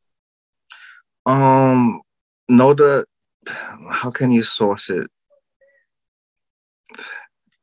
[1.26, 2.00] Um,
[2.48, 3.04] know the
[3.90, 5.10] how can you source it?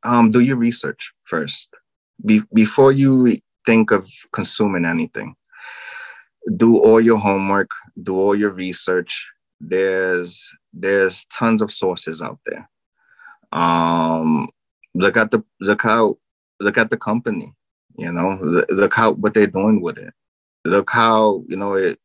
[0.04, 1.74] Um, do your research first.
[2.24, 5.34] Be- before you think of consuming anything.
[6.54, 9.32] Do all your homework, do all your research.
[9.60, 12.70] There's there's tons of sources out there.
[13.52, 14.48] Um,
[14.94, 16.16] look at the look how
[16.60, 17.54] look at the company
[17.96, 18.38] you know
[18.70, 20.12] look how what they're doing with it
[20.64, 21.98] look how you know it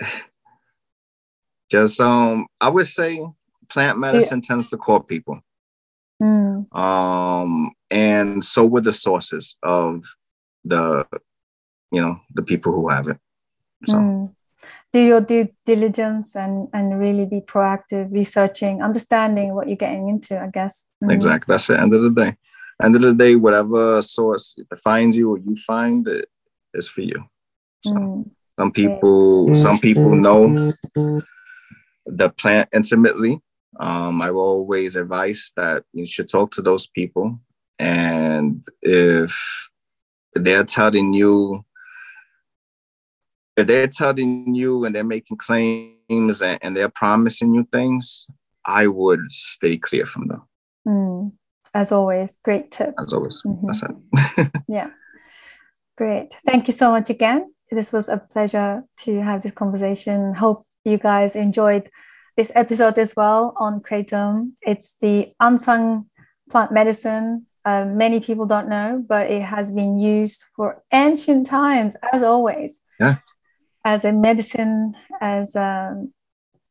[1.70, 3.24] just um i would say
[3.68, 4.48] plant medicine yeah.
[4.48, 5.40] tends to call people
[6.22, 6.76] mm.
[6.76, 10.04] um and so were the sources of
[10.64, 11.06] the
[11.90, 13.18] you know the people who have it
[13.86, 14.32] so mm
[14.92, 20.40] do your due diligence and and really be proactive researching understanding what you're getting into
[20.40, 21.10] i guess mm-hmm.
[21.10, 22.36] exactly that's the end of the day
[22.82, 26.26] end of the day whatever source defines you or you find it
[26.74, 27.24] is for you
[27.84, 28.30] so mm.
[28.58, 29.54] some people yeah.
[29.54, 30.70] some people know
[32.06, 33.40] the plant intimately
[33.80, 37.38] um, i will always advise that you should talk to those people
[37.78, 39.68] and if
[40.34, 41.62] they're telling you
[43.56, 48.26] if they're telling you and they're making claims and, and they're promising you things,
[48.64, 50.42] I would stay clear from them.
[50.86, 51.32] Mm.
[51.74, 52.94] As always, great tip.
[52.98, 53.66] As always, mm-hmm.
[53.66, 54.50] that's it.
[54.68, 54.90] yeah,
[55.96, 56.34] great.
[56.44, 57.52] Thank you so much again.
[57.70, 60.34] This was a pleasure to have this conversation.
[60.34, 61.88] Hope you guys enjoyed
[62.36, 64.52] this episode as well on Kratom.
[64.60, 66.06] It's the unsung
[66.50, 67.46] plant medicine.
[67.64, 72.82] Uh, many people don't know, but it has been used for ancient times, as always.
[73.00, 73.16] Yeah
[73.84, 76.12] as a medicine as um,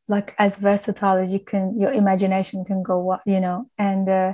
[0.08, 4.32] like as versatile as you can your imagination can go you know and uh,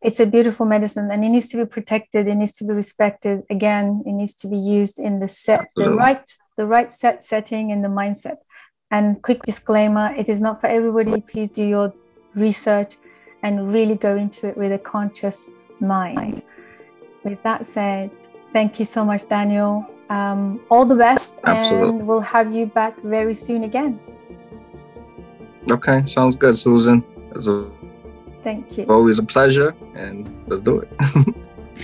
[0.00, 3.42] it's a beautiful medicine and it needs to be protected it needs to be respected.
[3.50, 6.24] Again it needs to be used in the set the right
[6.56, 8.38] the right set setting and the mindset.
[8.90, 11.20] And quick disclaimer it is not for everybody.
[11.20, 11.92] Please do your
[12.34, 12.96] research
[13.42, 15.50] and really go into it with a conscious
[15.80, 16.42] mind.
[17.24, 18.10] With that said
[18.52, 19.86] thank you so much daniel.
[20.10, 21.98] Um, all the best Absolutely.
[21.98, 24.00] and we'll have you back very soon again.
[25.70, 27.04] Okay sounds good susan.
[27.34, 27.66] A,
[28.42, 28.84] thank you.
[28.88, 30.90] always a pleasure and let's do it.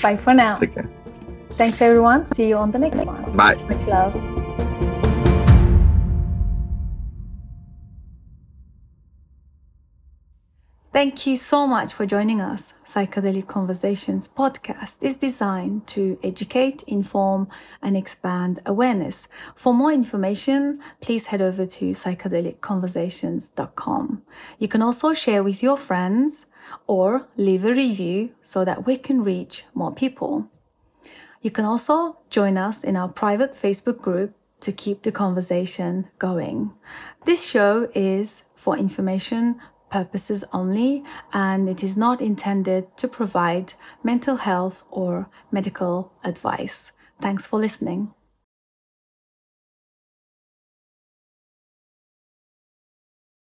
[0.02, 0.56] Bye for now.
[0.56, 0.90] Take care.
[1.52, 2.26] thanks everyone.
[2.26, 3.36] See you on the next one.
[3.36, 3.56] Bye.
[3.68, 4.80] Much love
[10.94, 12.72] Thank you so much for joining us.
[12.84, 17.48] Psychedelic Conversations podcast is designed to educate, inform,
[17.82, 19.26] and expand awareness.
[19.56, 24.22] For more information, please head over to psychedelicconversations.com.
[24.60, 26.46] You can also share with your friends
[26.86, 30.46] or leave a review so that we can reach more people.
[31.42, 36.70] You can also join us in our private Facebook group to keep the conversation going.
[37.24, 39.60] This show is for information
[39.94, 46.90] purposes only and it is not intended to provide mental health or medical advice.
[47.20, 48.12] Thanks for listening.